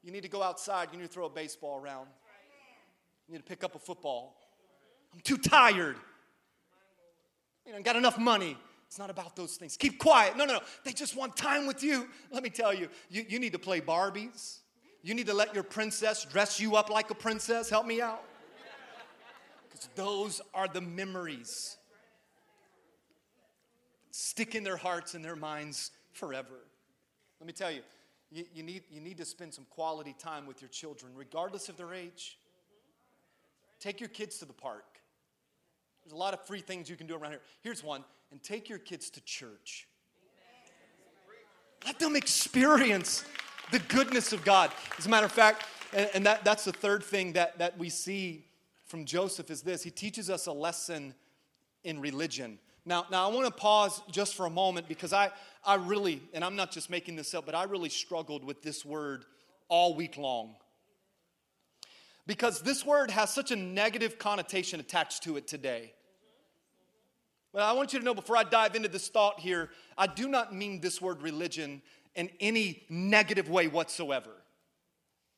You 0.03 0.13
need 0.13 0.23
to 0.23 0.29
go 0.29 0.43
outside. 0.43 0.89
You 0.93 0.99
need 0.99 1.07
to 1.07 1.13
throw 1.13 1.27
a 1.27 1.31
baseball 1.31 1.81
around. 1.81 2.07
You 3.27 3.35
need 3.35 3.39
to 3.39 3.45
pick 3.45 3.65
up 3.65 3.75
a 3.75 3.79
football. 3.79 4.37
I'm 5.13 5.21
too 5.21 5.37
tired. 5.37 5.97
You 7.67 7.73
know, 7.73 7.83
got 7.83 7.97
enough 7.97 8.19
money. 8.19 8.57
It's 8.87 8.99
not 8.99 9.11
about 9.11 9.37
those 9.37 9.57
things. 9.57 9.77
Keep 9.77 9.99
quiet. 9.99 10.37
No, 10.37 10.47
no, 10.47 10.55
no. 10.55 10.61
They 10.85 10.93
just 10.93 11.15
want 11.15 11.37
time 11.37 11.67
with 11.67 11.83
you. 11.83 12.09
Let 12.31 12.43
me 12.43 12.49
tell 12.49 12.73
you, 12.73 12.89
you, 13.11 13.27
you 13.29 13.39
need 13.39 13.53
to 13.53 13.59
play 13.59 13.83
Barbies. 13.83 14.61
You 15.03 15.15
need 15.15 15.27
to 15.27 15.35
let 15.35 15.55
your 15.55 15.63
princess 15.63 16.25
dress 16.25 16.59
you 16.59 16.77
up 16.77 16.89
like 16.89 17.11
a 17.11 17.15
princess. 17.15 17.69
Help 17.69 17.87
me 17.87 18.01
out. 18.01 18.23
Those 19.99 20.41
are 20.55 20.69
the 20.69 20.81
memories. 20.81 21.77
Stick 24.13 24.55
in 24.55 24.63
their 24.63 24.77
hearts 24.77 25.15
and 25.15 25.25
their 25.25 25.35
minds 25.35 25.91
forever. 26.13 26.55
Let 27.41 27.49
me 27.49 27.53
tell 27.53 27.73
you, 27.73 27.81
you, 28.31 28.45
you, 28.55 28.63
need, 28.63 28.85
you 28.93 29.01
need 29.01 29.17
to 29.17 29.25
spend 29.25 29.53
some 29.53 29.67
quality 29.71 30.15
time 30.17 30.47
with 30.47 30.63
your 30.63 30.69
children, 30.69 31.15
regardless 31.17 31.69
of 31.69 31.77
their 31.77 31.93
age. 31.93 32.39
Take 33.81 33.99
your 33.99 34.09
kids 34.09 34.39
to 34.39 34.45
the 34.45 34.53
park. 34.53 34.85
There's 36.05 36.13
a 36.13 36.17
lot 36.17 36.33
of 36.33 36.47
free 36.47 36.61
things 36.61 36.89
you 36.89 36.95
can 36.95 37.09
do 37.09 37.17
around 37.17 37.33
here. 37.33 37.43
Here's 37.63 37.83
one, 37.83 38.05
and 38.31 38.41
take 38.41 38.69
your 38.69 38.79
kids 38.79 39.11
to 39.11 39.21
church. 39.23 39.89
Let 41.85 41.99
them 41.99 42.15
experience 42.15 43.25
the 43.73 43.81
goodness 43.81 44.33
of 44.33 44.45
God. 44.45 44.71
As 44.97 45.07
a 45.07 45.09
matter 45.09 45.27
of 45.27 45.33
fact, 45.33 45.65
and, 45.93 46.09
and 46.15 46.27
that, 46.27 46.45
that's 46.45 46.65
the 46.65 46.73
third 46.73 47.03
thing 47.03 47.33
that, 47.33 47.59
that 47.59 47.77
we 47.77 47.89
see 47.89 48.45
from 48.89 49.05
Joseph 49.05 49.51
is 49.51 49.63
this. 49.63 49.83
He 49.83 49.91
teaches 49.91 50.29
us 50.31 50.47
a 50.47 50.53
lesson 50.53 51.15
in 51.85 52.01
religion. 52.01 52.59
Now, 52.85 53.07
now 53.11 53.29
I 53.29 53.33
want 53.33 53.47
to 53.47 53.53
pause 53.53 54.03
just 54.11 54.35
for 54.35 54.47
a 54.47 54.51
moment 54.51 54.89
because 54.89 55.13
I, 55.13 55.31
I 55.65 55.75
really, 55.75 56.23
and 56.33 56.43
I'm 56.43 56.57
not 56.57 56.73
just 56.73 56.89
making 56.89 57.17
this 57.17 57.35
up, 57.35 57.45
but 57.45 57.55
I 57.55 57.65
really 57.65 57.91
struggled 57.91 58.43
with 58.43 58.63
this 58.63 58.85
word 58.85 59.27
all 59.69 59.95
week 59.95 60.17
long. 60.17 60.57
Because 62.27 62.63
this 62.63 62.85
word 62.85 63.11
has 63.11 63.33
such 63.33 63.51
a 63.51 63.57
negative 63.57 64.19
connotation 64.19 64.81
attached 64.81 65.23
to 65.25 65.37
it 65.37 65.47
today. 65.47 65.93
But 67.53 67.63
I 67.63 67.73
want 67.73 67.93
you 67.93 67.99
to 67.99 68.05
know 68.05 68.15
before 68.15 68.37
I 68.37 68.43
dive 68.43 68.75
into 68.75 68.89
this 68.89 69.09
thought 69.09 69.41
here, 69.41 69.71
I 69.97 70.07
do 70.07 70.29
not 70.29 70.55
mean 70.55 70.81
this 70.81 71.01
word 71.01 71.23
religion 71.23 71.83
in 72.15 72.31
any 72.41 72.85
negative 72.89 73.49
way 73.51 73.69
whatsoever. 73.69 74.31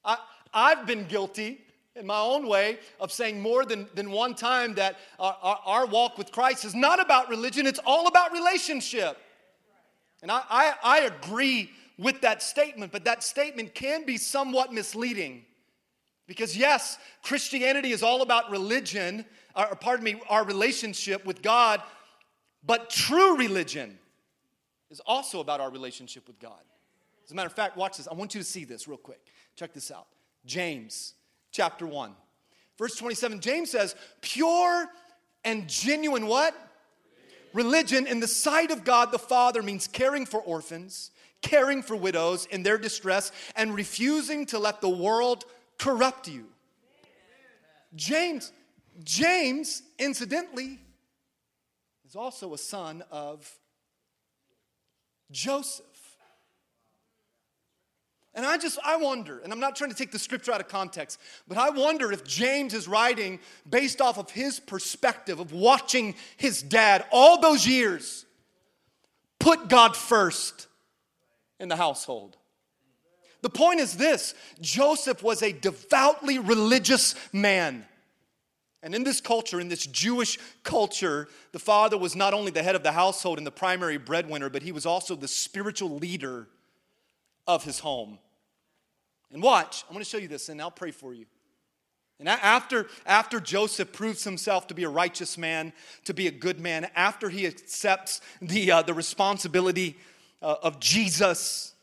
I, 0.05 0.19
I've 0.53 0.87
been 0.87 1.07
guilty 1.07 1.61
in 2.01 2.07
my 2.07 2.21
own 2.21 2.49
way 2.49 2.79
of 2.99 3.13
saying 3.13 3.41
more 3.41 3.65
than, 3.65 3.87
than 3.95 4.11
one 4.11 4.35
time 4.35 4.75
that 4.75 4.97
our, 5.19 5.37
our, 5.43 5.61
our 5.65 5.87
walk 5.87 6.19
with 6.19 6.33
Christ 6.33 6.65
is 6.65 6.75
not 6.75 7.01
about 7.01 7.29
religion, 7.29 7.67
it's 7.67 7.81
all 7.85 8.09
about 8.09 8.33
relationship. 8.33 9.19
And 10.23 10.31
I, 10.31 10.43
I, 10.51 10.75
I 10.83 10.99
agree 11.01 11.71
with 11.99 12.21
that 12.23 12.43
statement, 12.43 12.93
but 12.93 13.05
that 13.05 13.23
statement 13.23 13.75
can 13.75 14.05
be 14.05 14.17
somewhat 14.17 14.73
misleading. 14.73 15.45
Because, 16.27 16.57
yes, 16.57 16.99
Christianity 17.23 17.91
is 17.91 18.03
all 18.03 18.23
about 18.23 18.51
religion, 18.51 19.25
or 19.55 19.75
pardon 19.77 20.05
me, 20.05 20.21
our 20.29 20.45
relationship 20.45 21.25
with 21.25 21.43
God, 21.43 21.83
but 22.65 22.89
true 22.89 23.37
religion 23.37 23.99
is 24.91 25.01
also 25.01 25.41
about 25.41 25.61
our 25.61 25.71
relationship 25.71 26.27
with 26.27 26.39
God. 26.39 26.61
As 27.25 27.33
a 27.33 27.35
matter 27.35 27.47
of 27.47 27.53
fact, 27.53 27.77
watch 27.77 27.97
this. 27.97 28.09
I 28.09 28.15
want 28.15 28.35
you 28.35 28.41
to 28.41 28.47
see 28.47 28.65
this 28.65 28.89
real 28.89 28.99
quick. 28.99 29.21
Check 29.57 29.73
this 29.73 29.91
out. 29.91 30.07
James 30.47 31.15
chapter 31.51 31.87
1, 31.87 32.13
verse 32.79 32.97
27. 32.97 33.41
James 33.41 33.71
says, 33.71 33.95
Pure 34.21 34.87
and 35.45 35.69
genuine 35.69 36.27
what? 36.27 36.55
Religion 37.53 38.07
in 38.07 38.21
the 38.21 38.29
sight 38.29 38.71
of 38.71 38.85
God 38.85 39.11
the 39.11 39.19
Father 39.19 39.63
means 39.63 39.89
caring 39.89 40.25
for 40.25 40.41
orphans, 40.41 41.11
caring 41.43 41.83
for 41.83 41.97
widows 41.97 42.47
in 42.47 42.63
their 42.63 42.79
distress, 42.79 43.33
and 43.57 43.75
refusing 43.75 44.47
to 44.47 44.59
let 44.59 44.81
the 44.81 44.89
world 44.89 45.45
corrupt 45.79 46.29
you. 46.29 46.47
James, 47.97 48.53
James, 49.03 49.83
incidentally, 49.99 50.79
is 52.07 52.15
also 52.15 52.55
a 52.55 52.59
son 52.59 53.03
of 53.11 53.51
Joseph. 55.31 55.87
And 58.35 58.47
I 58.47 58.59
just, 58.59 58.79
I 58.85 58.97
wonder, 58.97 59.41
and 59.41 59.53
I'm 59.53 59.59
not 59.59 59.75
trying 59.75 59.91
to 59.91 59.97
take 59.97 60.13
the 60.13 60.19
scripture 60.19 60.53
out 60.53 60.61
of 60.61 60.69
context, 60.69 61.19
but 61.49 61.59
I 61.59 61.71
wonder 61.71 62.13
if 62.13 62.23
James 62.25 62.75
is 62.75 62.87
writing 62.87 63.41
based 63.69 64.01
off 64.01 64.19
of 64.19 64.31
his 64.31 64.61
perspective 64.61 65.41
of 65.41 65.53
watching 65.53 66.15
his 66.37 66.63
dad 66.63 67.05
all 67.11 67.41
those 67.41 67.67
years 67.67 68.25
put 69.41 69.69
God 69.69 69.97
first 69.97 70.69
in 71.59 71.69
the 71.69 71.77
household. 71.77 72.37
The 73.43 73.51
point 73.51 73.81
is 73.81 73.97
this 73.97 74.35
Joseph 74.61 75.23
was 75.23 75.43
a 75.43 75.53
devoutly 75.53 76.39
religious 76.39 77.15
man. 77.33 77.87
And 78.83 78.95
in 78.95 79.05
this 79.05 79.21
culture, 79.21 79.61
in 79.61 79.69
this 79.69 79.87
Jewish 79.87 80.39
culture, 80.63 81.29
the 81.53 81.59
father 81.59 81.99
was 81.99 82.17
not 82.17 82.33
only 82.33 82.51
the 82.51 82.63
head 82.63 82.77
of 82.77 82.83
the 82.83 82.93
household 82.93 83.37
and 83.37 83.47
the 83.47 83.51
primary 83.51 83.99
breadwinner, 83.99 84.49
but 84.49 84.63
he 84.63 84.73
was 84.73 84.87
also 84.87 85.15
the 85.15 85.29
spiritual 85.29 85.99
leader 85.99 86.49
of 87.55 87.65
his 87.65 87.81
home. 87.81 88.19
And 89.33 89.43
watch, 89.43 89.85
I'm 89.89 89.95
going 89.95 90.05
to 90.05 90.09
show 90.09 90.19
you 90.19 90.29
this 90.29 90.49
and 90.49 90.61
I'll 90.61 90.71
pray 90.71 90.93
for 90.93 91.13
you. 91.13 91.27
And 92.21 92.29
after, 92.29 92.87
after 93.07 93.41
Joseph 93.41 93.93
proves 93.93 94.25
himself 94.25 94.67
to 94.69 94.75
be 94.75 94.85
a 94.85 94.89
righteous 94.89 95.39
man, 95.39 95.73
to 96.05 96.13
be 96.13 96.27
a 96.27 96.31
good 96.31 96.61
man, 96.61 96.89
after 96.95 97.29
he 97.31 97.47
accepts 97.47 98.21
the, 98.43 98.71
uh, 98.71 98.83
the 98.83 98.95
responsibility 98.95 99.97
uh, 100.43 100.57
of 100.63 100.81
Jesus 100.81 101.75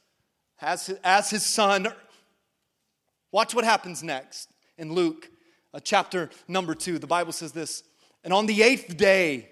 as, 0.62 0.90
as 1.04 1.32
his 1.32 1.46
son, 1.46 1.88
watch 3.32 3.56
what 3.56 3.66
happens 3.66 4.04
next 4.04 4.50
in 4.78 4.94
Luke 4.94 5.30
uh, 5.74 5.80
chapter 5.84 6.30
number 6.48 6.76
two. 6.76 7.00
The 7.00 7.08
Bible 7.08 7.32
says 7.32 7.52
this 7.52 7.84
And 8.24 8.32
on 8.32 8.46
the 8.46 8.62
eighth 8.62 8.96
day, 8.96 9.50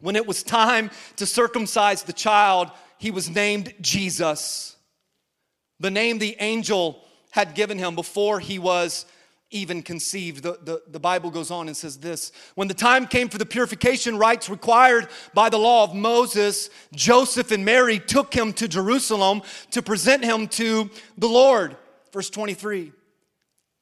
when 0.00 0.16
it 0.16 0.26
was 0.26 0.42
time 0.42 0.90
to 1.16 1.24
circumcise 1.24 2.02
the 2.02 2.12
child, 2.12 2.70
he 2.98 3.10
was 3.10 3.30
named 3.30 3.72
Jesus, 3.80 4.73
the 5.84 5.90
name 5.90 6.18
the 6.18 6.34
angel 6.40 7.04
had 7.30 7.54
given 7.54 7.78
him 7.78 7.94
before 7.94 8.40
he 8.40 8.58
was 8.58 9.04
even 9.50 9.82
conceived. 9.82 10.42
The, 10.42 10.58
the, 10.62 10.82
the, 10.88 10.98
Bible 10.98 11.30
goes 11.30 11.50
on 11.50 11.68
and 11.68 11.76
says 11.76 11.98
this 11.98 12.32
When 12.54 12.68
the 12.68 12.74
time 12.74 13.06
came 13.06 13.28
for 13.28 13.36
the 13.36 13.44
purification 13.44 14.16
rites 14.16 14.48
required 14.48 15.08
by 15.34 15.50
the 15.50 15.58
law 15.58 15.84
of 15.84 15.94
Moses, 15.94 16.70
Joseph 16.94 17.50
and 17.50 17.66
Mary 17.66 17.98
took 17.98 18.32
him 18.32 18.54
to 18.54 18.66
Jerusalem 18.66 19.42
to 19.72 19.82
present 19.82 20.24
him 20.24 20.48
to 20.48 20.90
the 21.18 21.28
Lord. 21.28 21.76
Verse 22.12 22.30
23. 22.30 22.92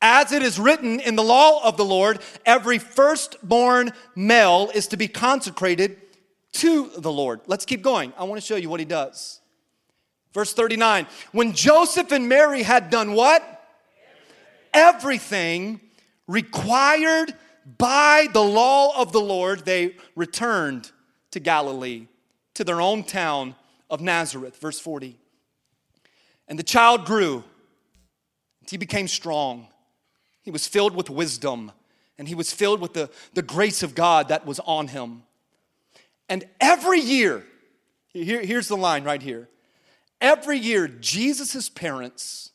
As 0.04 0.32
it 0.32 0.42
is 0.42 0.58
written 0.58 0.98
in 0.98 1.14
the 1.14 1.22
law 1.22 1.62
of 1.62 1.76
the 1.76 1.84
Lord, 1.84 2.18
every 2.44 2.78
firstborn 2.78 3.92
male 4.16 4.72
is 4.74 4.88
to 4.88 4.96
be 4.96 5.06
consecrated 5.06 6.02
to 6.54 6.90
the 6.98 7.12
Lord. 7.12 7.42
Let's 7.46 7.64
keep 7.64 7.82
going. 7.82 8.12
I 8.18 8.24
want 8.24 8.40
to 8.40 8.46
show 8.46 8.56
you 8.56 8.68
what 8.68 8.80
he 8.80 8.86
does. 8.86 9.41
Verse 10.32 10.52
39 10.52 11.06
When 11.32 11.52
Joseph 11.52 12.12
and 12.12 12.28
Mary 12.28 12.62
had 12.62 12.90
done 12.90 13.12
what? 13.12 13.48
Everything 14.72 15.80
required 16.26 17.34
by 17.78 18.28
the 18.32 18.42
law 18.42 19.00
of 19.00 19.12
the 19.12 19.20
Lord, 19.20 19.64
they 19.64 19.96
returned 20.16 20.90
to 21.30 21.40
Galilee, 21.40 22.06
to 22.54 22.64
their 22.64 22.80
own 22.80 23.04
town 23.04 23.54
of 23.90 24.00
Nazareth. 24.00 24.56
Verse 24.56 24.80
40. 24.80 25.18
And 26.48 26.58
the 26.58 26.64
child 26.64 27.04
grew, 27.04 27.44
and 28.60 28.70
he 28.70 28.76
became 28.76 29.08
strong. 29.08 29.68
He 30.42 30.50
was 30.50 30.66
filled 30.66 30.96
with 30.96 31.08
wisdom, 31.08 31.70
and 32.18 32.26
he 32.26 32.34
was 32.34 32.52
filled 32.52 32.80
with 32.80 32.94
the, 32.94 33.10
the 33.34 33.42
grace 33.42 33.82
of 33.82 33.94
God 33.94 34.28
that 34.28 34.44
was 34.44 34.58
on 34.60 34.88
him. 34.88 35.22
And 36.28 36.44
every 36.60 37.00
year, 37.00 37.44
here, 38.08 38.42
here's 38.42 38.68
the 38.68 38.76
line 38.76 39.04
right 39.04 39.22
here 39.22 39.48
Every 40.22 40.56
year, 40.56 40.86
Jesus' 40.86 41.68
parents 41.68 42.52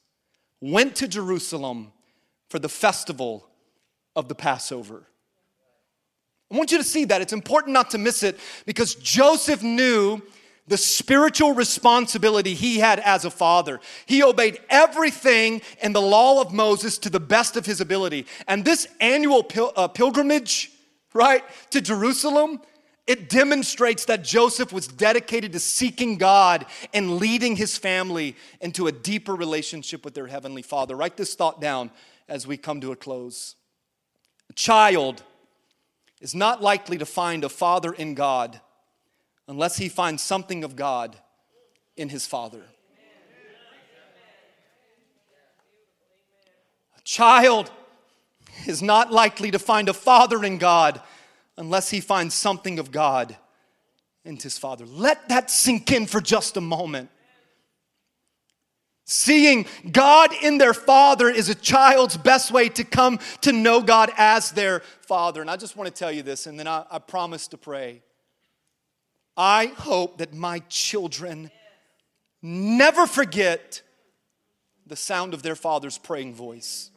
went 0.62 0.95
to 0.95 1.08
Jerusalem 1.08 1.91
for 2.49 2.60
the 2.60 2.69
festival 2.69 3.45
of 4.15 4.30
the 4.30 4.36
Passover. 4.36 5.06
I 6.49 6.56
want 6.56 6.71
you 6.71 6.77
to 6.77 6.84
see 6.84 7.03
that. 7.06 7.21
It's 7.21 7.34
important 7.34 7.73
not 7.73 7.91
to 7.91 7.97
miss 7.97 8.23
it 8.23 8.39
because 8.65 8.95
Joseph 8.95 9.62
knew 9.62 10.21
the 10.67 10.77
spiritual 10.77 11.53
responsibility 11.53 12.53
he 12.53 12.80
had 12.80 12.99
as 13.01 13.25
a 13.25 13.30
father. 13.30 13.82
He 14.06 14.23
obeyed 14.23 14.60
everything 14.69 15.62
in 15.82 15.91
the 15.91 16.01
law 16.01 16.41
of 16.41 16.53
Moses 16.53 16.97
to 16.99 17.10
the 17.10 17.19
best 17.19 17.58
of 17.58 17.65
his 17.65 17.82
ability. 17.82 18.27
And 18.47 18.63
this 18.63 18.88
annual 19.01 19.43
pil- 19.43 19.73
uh, 19.75 19.89
pilgrimage, 19.89 20.71
right, 21.13 21.43
to 21.71 21.82
Jerusalem 21.82 22.62
it 23.08 23.30
demonstrates 23.30 24.04
that 24.06 24.24
Joseph 24.24 24.74
was 24.74 24.86
dedicated 24.86 25.54
to 25.54 25.60
seeking 25.60 26.17
God 26.17 26.65
and 26.93 27.17
leading 27.17 27.56
his 27.56 27.78
family 27.78 28.36
into 28.60 28.88
a 28.88 28.91
deeper 28.91 29.34
relationship 29.34 30.04
with 30.04 30.13
their 30.13 30.28
heavenly 30.28 30.62
father. 30.62 30.96
Write 30.96 31.15
this 31.15 31.34
thought 31.34 31.62
down 31.62 31.89
as 32.28 32.46
we 32.46 32.58
come 32.58 32.82
to 32.82 32.91
a 32.91 32.98
close. 32.98 33.56
A 34.50 34.54
child 34.54 35.24
is 36.20 36.36
not 36.36 36.62
likely 36.62 36.98
to 36.98 37.06
find 37.06 37.46
a 37.46 37.50
father 37.50 37.93
in 37.93 38.13
God 38.13 38.60
unless 39.48 39.78
he 39.78 39.88
finds 39.88 40.22
something 40.22 40.65
of 40.65 40.76
God 40.76 41.15
in 41.96 42.10
his 42.10 42.28
father. 42.28 42.63
A 46.98 47.02
child 47.06 47.72
is 48.65 48.82
not 48.82 49.13
likely 49.13 49.52
to 49.52 49.60
find 49.60 49.88
a 49.88 49.93
father 49.93 50.43
in 50.43 50.58
God 50.58 51.02
unless 51.58 51.89
he 51.89 52.00
finds 52.00 52.36
something 52.36 52.80
of 52.80 52.91
God 52.91 53.36
in 54.24 54.38
his 54.38 54.58
father. 54.58 54.86
Let 54.86 55.30
that 55.30 55.50
sink 55.50 55.91
in 55.91 56.06
for 56.06 56.22
just 56.22 56.58
a 56.58 56.62
moment. 56.62 57.10
Seeing 59.06 59.65
God 59.89 60.32
in 60.43 60.58
their 60.58 60.74
father 60.74 61.30
is 61.30 61.48
a 61.48 61.56
child's 61.56 62.17
best 62.17 62.52
way 62.52 62.67
to 62.70 62.84
come 62.84 63.20
to 63.41 63.54
know 63.54 63.82
God 63.82 64.12
as 64.17 64.52
their 64.52 64.82
father. 65.02 65.39
And 65.39 65.50
I 65.50 65.56
just 65.56 65.78
want 65.78 65.88
to 65.88 65.98
tell 65.98 66.12
you 66.12 66.24
this, 66.24 66.46
and 66.46 66.60
then 66.60 66.67
I, 66.67 66.86
I 66.91 67.00
promise 67.00 67.48
to 67.50 67.58
pray. 67.58 68.02
I 69.38 69.67
hope 69.67 70.17
that 70.17 70.34
my 70.34 70.60
children 70.67 71.52
never 72.41 73.08
forget 73.08 73.82
the 74.86 74.96
sound 74.98 75.34
of 75.34 75.41
their 75.41 75.56
father's 75.56 75.98
praying 75.98 76.36
voice. 76.36 76.91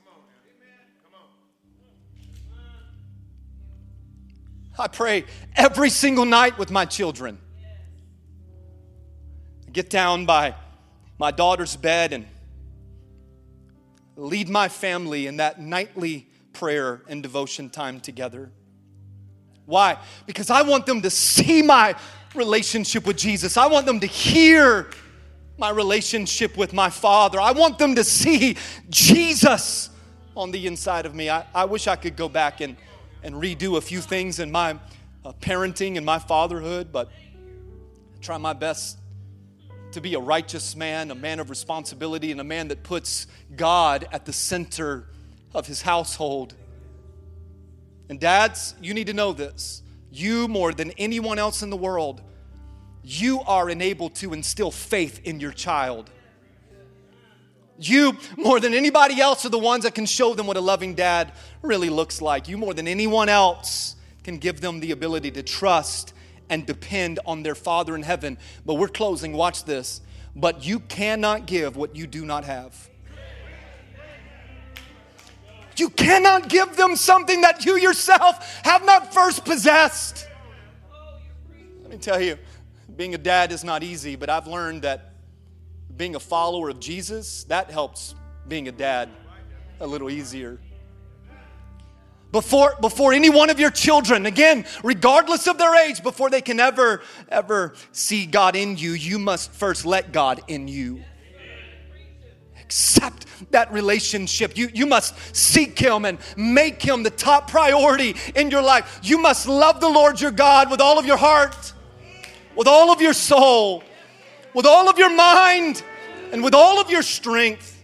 I 4.81 4.89
pray 4.89 5.25
every 5.57 5.91
single 5.91 6.25
night 6.25 6.59
with 6.59 6.71
my 6.71 6.87
children. 6.87 7.39
I 9.69 9.71
get 9.71 9.91
down 9.91 10.25
by 10.25 10.55
my 11.19 11.31
daughter's 11.31 11.77
bed 11.77 12.15
and 12.15 12.27
lead 14.17 14.49
my 14.49 14.69
family 14.69 15.27
in 15.27 15.37
that 15.37 15.61
nightly 15.61 16.27
prayer 16.55 17.03
and 17.09 17.23
devotion 17.23 17.69
time 17.69 18.01
together. 18.01 18.51
Why? 19.67 19.99
Because 20.27 20.51
I 20.51 20.63
want 20.63 20.87
them 20.87 21.03
to 21.03 21.11
see 21.11 21.63
my 21.63 21.95
relationship 22.35 23.07
with 23.07 23.19
Jesus. 23.19 23.57
I 23.57 23.67
want 23.67 23.87
them 23.87 24.01
to 24.01 24.07
hear 24.07 24.89
my 25.59 25.71
relationship 25.71 26.57
with 26.57 26.73
my 26.73 26.89
Father. 26.89 27.39
I 27.39 27.53
want 27.53 27.79
them 27.79 27.95
to 27.97 28.03
see 28.03 28.57
Jesus 28.89 29.91
on 30.35 30.51
the 30.51 30.67
inside 30.67 31.05
of 31.05 31.15
me. 31.15 31.29
I, 31.29 31.45
I 31.55 31.67
wish 31.67 31.87
I 31.87 31.97
could 31.97 32.17
go 32.17 32.29
back 32.29 32.63
and 32.63 32.77
and 33.23 33.35
redo 33.35 33.77
a 33.77 33.81
few 33.81 34.01
things 34.01 34.39
in 34.39 34.51
my 34.51 34.79
uh, 35.25 35.33
parenting 35.41 35.97
and 35.97 36.07
my 36.07 36.19
fatherhood, 36.19 36.93
but 36.93 37.09
I 37.09 38.19
try 38.21 38.39
my 38.39 38.53
best 38.53 38.99
to 39.93 40.01
be 40.01 40.15
a 40.15 40.21
righteous 40.21 40.77
man, 40.77 41.11
a 41.11 41.15
man 41.15 41.41
of 41.41 41.51
responsibility, 41.51 42.31
and 42.31 42.41
a 42.41 42.45
man 42.45 42.69
that 42.69 42.83
puts 42.83 43.27
God 43.57 44.07
at 44.13 44.25
the 44.25 44.33
center 44.33 45.09
of 45.55 45.67
his 45.67 45.83
household. 45.83 46.55
And 48.09 48.19
dads, 48.21 48.75
you 48.81 48.95
need 48.95 49.09
to 49.09 49.15
know 49.15 49.33
this. 49.33 49.83
You, 50.13 50.49
more 50.49 50.73
than 50.73 50.93
anyone 50.93 51.39
else 51.39 51.63
in 51.63 51.71
the 51.71 51.77
world, 51.77 52.23
you 53.03 53.41
are 53.43 53.71
enabled 53.71 54.15
to 54.17 54.33
instill 54.33 54.71
faith 54.71 55.21
in 55.25 55.41
your 55.41 55.53
child. 55.53 56.11
You, 57.81 58.19
more 58.37 58.61
than 58.61 58.75
anybody 58.75 59.23
else, 59.23 59.47
are 59.47 59.49
the 59.49 59.59
ones 59.59 59.85
that 59.85 59.95
can 59.95 60.05
show 60.05 60.35
them 60.35 60.47
what 60.47 60.59
a 60.59 60.61
loving 60.61 60.95
dad 60.95 61.33
really 61.63 61.89
looks 61.89 62.21
like. 62.21 62.47
You, 62.47 62.59
more 62.59 62.75
than 62.75 62.87
anyone 62.87 63.31
else, 63.31 63.97
can 64.23 64.37
give 64.37 64.61
them 64.61 64.81
the 64.81 64.91
ability 64.91 65.31
to 65.31 65.43
trust 65.43 66.13
and 66.51 66.67
depend 66.67 67.21
on 67.25 67.43
their 67.43 67.55
Father 67.55 67.95
in 67.95 68.03
heaven. 68.03 68.37
But 68.67 68.75
we're 68.75 68.89
closing, 68.89 69.33
watch 69.33 69.65
this. 69.65 70.03
But 70.37 70.63
you 70.63 70.81
cannot 70.81 71.47
give 71.47 71.77
what 71.77 71.97
you 71.97 72.07
do 72.07 72.27
not 72.27 72.45
have. 72.45 72.91
You 75.77 75.89
cannot 75.89 76.51
give 76.51 76.77
them 76.77 76.97
something 76.97 77.41
that 77.41 77.65
you 77.65 77.79
yourself 77.79 78.61
have 78.63 78.85
not 78.85 79.15
first 79.15 79.47
possessed. 79.47 80.29
Let 81.81 81.91
me 81.91 81.97
tell 81.97 82.21
you, 82.21 82.37
being 82.95 83.15
a 83.15 83.19
dad 83.19 83.51
is 83.53 83.65
not 83.65 83.83
easy, 83.83 84.17
but 84.17 84.29
I've 84.29 84.47
learned 84.47 84.83
that 84.83 85.10
being 85.97 86.15
a 86.15 86.21
follower 86.21 86.71
of 86.71 86.81
Jesus, 86.81 87.45
that 87.45 87.71
helps 87.71 88.15
being 88.49 88.69
a 88.69 88.73
dad 88.73 89.09
a 89.81 89.87
little 89.87 90.11
easier. 90.11 90.61
Before, 92.33 92.77
before 92.81 93.13
any 93.13 93.29
one 93.29 93.51
of 93.51 93.59
your 93.59 93.71
children, 93.71 94.25
again, 94.25 94.65
regardless 94.85 95.49
of 95.49 95.59
their 95.59 95.75
age, 95.75 96.01
before 96.03 96.31
they 96.31 96.41
can 96.41 96.61
ever, 96.61 97.03
ever 97.29 97.75
see 97.91 98.25
God 98.25 98.55
in 98.55 98.77
you, 98.77 98.93
you 98.93 99.19
must 99.19 99.51
first 99.51 99.85
let 99.85 100.13
God 100.13 100.41
in 100.47 100.69
you. 100.69 101.03
accept 102.61 103.27
that 103.51 103.73
relationship. 103.73 104.57
You, 104.57 104.71
you 104.73 104.87
must 104.87 105.35
seek 105.35 105.77
Him 105.77 106.05
and 106.05 106.19
make 106.37 106.81
Him 106.81 107.03
the 107.03 107.11
top 107.11 107.51
priority 107.51 108.15
in 108.37 108.53
your 108.53 108.63
life. 108.63 109.01
You 109.03 109.19
must 109.19 109.49
love 109.49 109.81
the 109.81 109.89
Lord 109.89 110.21
your 110.21 110.31
God 110.31 110.71
with 110.71 110.81
all 110.81 111.01
of 111.01 111.07
your 111.07 111.17
heart, 111.17 111.73
with 112.55 112.69
all 112.69 112.93
of 112.93 113.01
your 113.01 113.15
soul, 113.15 113.83
with 114.55 114.67
all 114.67 114.89
of 114.89 114.99
your 114.99 115.15
mind, 115.15 115.83
and 116.33 116.43
with 116.43 116.55
all 116.55 116.81
of 116.81 116.91
your 116.91 117.03
strength. 117.03 117.83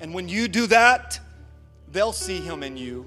And 0.00 0.12
when 0.12 0.28
you 0.28 0.48
do 0.48 0.66
that, 0.68 1.18
they'll 1.90 2.12
see 2.12 2.40
Him 2.40 2.62
in 2.62 2.76
you. 2.76 3.06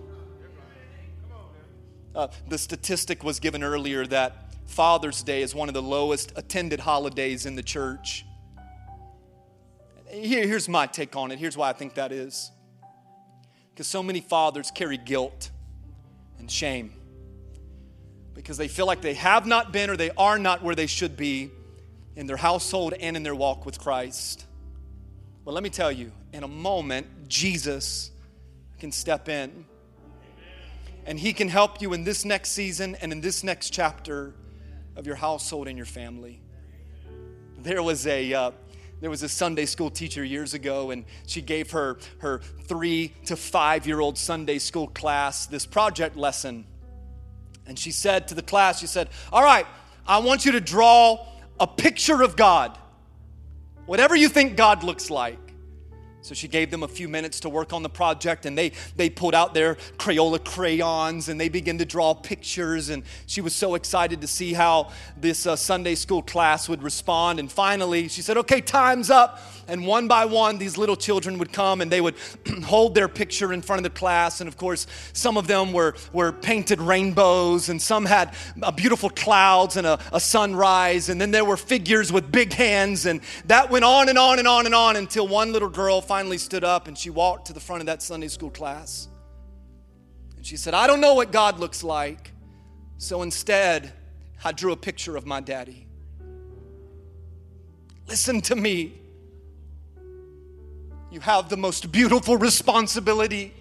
Uh, 2.15 2.27
the 2.47 2.57
statistic 2.57 3.23
was 3.23 3.39
given 3.39 3.63
earlier 3.63 4.05
that 4.07 4.53
Father's 4.65 5.23
Day 5.23 5.41
is 5.41 5.53
one 5.53 5.67
of 5.67 5.73
the 5.73 5.81
lowest 5.81 6.33
attended 6.35 6.79
holidays 6.79 7.45
in 7.45 7.55
the 7.55 7.63
church. 7.63 8.25
Here, 10.09 10.45
here's 10.45 10.67
my 10.67 10.87
take 10.87 11.15
on 11.15 11.31
it. 11.31 11.39
Here's 11.39 11.55
why 11.55 11.69
I 11.69 11.73
think 11.73 11.95
that 11.95 12.11
is. 12.11 12.51
Because 13.71 13.87
so 13.87 14.01
many 14.01 14.21
fathers 14.21 14.71
carry 14.71 14.97
guilt 14.97 15.51
and 16.39 16.49
shame 16.49 16.93
because 18.33 18.57
they 18.57 18.67
feel 18.67 18.85
like 18.85 19.01
they 19.01 19.13
have 19.13 19.45
not 19.45 19.71
been 19.71 19.89
or 19.89 19.97
they 19.97 20.11
are 20.11 20.39
not 20.39 20.63
where 20.63 20.73
they 20.73 20.87
should 20.87 21.17
be 21.17 21.51
in 22.15 22.27
their 22.27 22.37
household 22.37 22.93
and 22.93 23.15
in 23.15 23.23
their 23.23 23.35
walk 23.35 23.65
with 23.65 23.79
Christ. 23.79 24.45
But 25.45 25.53
let 25.53 25.63
me 25.63 25.69
tell 25.69 25.91
you, 25.91 26.11
in 26.33 26.43
a 26.43 26.47
moment, 26.47 27.27
Jesus 27.27 28.11
can 28.79 28.91
step 28.91 29.29
in 29.29 29.65
and 31.05 31.19
He 31.19 31.33
can 31.33 31.49
help 31.49 31.81
you 31.81 31.93
in 31.93 32.03
this 32.03 32.23
next 32.25 32.51
season 32.51 32.95
and 33.01 33.11
in 33.11 33.21
this 33.21 33.43
next 33.43 33.71
chapter 33.71 34.33
of 34.95 35.07
your 35.07 35.15
household 35.15 35.67
and 35.67 35.77
your 35.77 35.85
family. 35.85 36.41
There 37.57 37.83
was 37.83 38.05
a. 38.07 38.33
Uh, 38.33 38.51
there 39.01 39.09
was 39.09 39.23
a 39.23 39.29
Sunday 39.29 39.65
school 39.65 39.89
teacher 39.89 40.25
years 40.25 40.53
ago, 40.53 40.91
and 40.91 41.05
she 41.25 41.41
gave 41.41 41.71
her, 41.71 41.99
her 42.17 42.39
three 42.39 43.13
to 43.27 43.37
five 43.37 43.87
year 43.87 44.01
old 44.01 44.17
Sunday 44.17 44.59
school 44.59 44.87
class 44.87 45.45
this 45.45 45.65
project 45.65 46.17
lesson. 46.17 46.65
And 47.65 47.79
she 47.79 47.91
said 47.91 48.27
to 48.27 48.35
the 48.35 48.41
class, 48.41 48.79
She 48.79 48.87
said, 48.87 49.09
All 49.31 49.41
right, 49.41 49.65
I 50.05 50.17
want 50.17 50.45
you 50.45 50.51
to 50.51 50.59
draw 50.59 51.25
a 51.59 51.67
picture 51.67 52.21
of 52.21 52.35
God, 52.35 52.77
whatever 53.85 54.15
you 54.15 54.29
think 54.29 54.55
God 54.55 54.83
looks 54.83 55.09
like. 55.09 55.48
So 56.21 56.35
she 56.35 56.49
gave 56.49 56.69
them 56.69 56.83
a 56.83 56.87
few 56.87 57.07
minutes 57.07 57.39
to 57.41 57.49
work 57.49 57.71
on 57.71 57.81
the 57.81 57.89
project, 57.89 58.45
and 58.45 58.57
they, 58.57 58.73
they 58.97 59.09
pulled 59.09 59.33
out 59.33 59.53
their 59.53 59.75
Crayola 59.97 60.43
crayons 60.43 61.29
and 61.29 61.39
they 61.39 61.47
began 61.47 61.77
to 61.77 61.85
draw 61.85 62.13
pictures. 62.13 62.89
And 62.89 63.03
she 63.25 63.39
was 63.39 63.55
so 63.55 63.75
excited 63.75 64.19
to 64.21 64.27
see 64.27 64.51
how 64.51 64.91
this 65.15 65.47
uh, 65.47 65.55
Sunday 65.55 65.95
school 65.95 66.21
class 66.21 66.67
would 66.67 66.83
respond. 66.83 67.39
And 67.39 67.49
finally, 67.49 68.09
she 68.09 68.21
said, 68.21 68.37
Okay, 68.37 68.59
time's 68.59 69.09
up. 69.09 69.41
And 69.69 69.85
one 69.85 70.07
by 70.07 70.25
one, 70.25 70.57
these 70.57 70.77
little 70.77 70.95
children 70.95 71.37
would 71.37 71.53
come 71.53 71.79
and 71.79 71.91
they 71.91 72.01
would 72.01 72.15
hold 72.65 72.95
their 72.95 73.07
picture 73.07 73.53
in 73.53 73.61
front 73.61 73.79
of 73.79 73.83
the 73.83 73.97
class. 73.97 74.41
And 74.41 74.47
of 74.47 74.57
course, 74.57 74.87
some 75.13 75.37
of 75.37 75.47
them 75.47 75.71
were, 75.71 75.95
were 76.11 76.31
painted 76.31 76.81
rainbows, 76.81 77.69
and 77.69 77.81
some 77.81 78.05
had 78.05 78.33
uh, 78.61 78.71
beautiful 78.71 79.09
clouds 79.09 79.77
and 79.77 79.85
a, 79.85 79.99
a 80.11 80.19
sunrise. 80.19 81.07
And 81.09 81.21
then 81.21 81.31
there 81.31 81.45
were 81.45 81.57
figures 81.57 82.11
with 82.11 82.31
big 82.31 82.51
hands. 82.51 83.05
And 83.05 83.21
that 83.45 83.69
went 83.69 83.85
on 83.85 84.09
and 84.09 84.17
on 84.17 84.39
and 84.39 84.47
on 84.47 84.65
and 84.65 84.75
on 84.75 84.95
until 84.95 85.27
one 85.27 85.53
little 85.53 85.69
girl 85.69 86.01
finally 86.09 86.39
stood 86.39 86.63
up 86.63 86.87
and 86.87 86.97
she 86.97 87.11
walked 87.11 87.45
to 87.45 87.53
the 87.53 87.59
front 87.59 87.83
of 87.83 87.85
that 87.85 88.01
Sunday 88.01 88.27
school 88.27 88.49
class. 88.49 89.07
And 90.35 90.43
she 90.43 90.57
said, 90.57 90.73
I 90.73 90.87
don't 90.87 91.01
know 91.01 91.13
what 91.13 91.31
God 91.31 91.59
looks 91.59 91.83
like. 91.83 92.31
So 92.97 93.21
instead, 93.21 93.93
I 94.43 94.51
drew 94.51 94.71
a 94.71 94.75
picture 94.75 95.15
of 95.15 95.27
my 95.27 95.39
daddy. 95.39 95.85
Listen 98.07 98.41
to 98.41 98.55
me. 98.55 98.99
You 101.11 101.19
have 101.19 101.47
the 101.47 101.57
most 101.57 101.91
beautiful 101.91 102.37
responsibility 102.37 103.53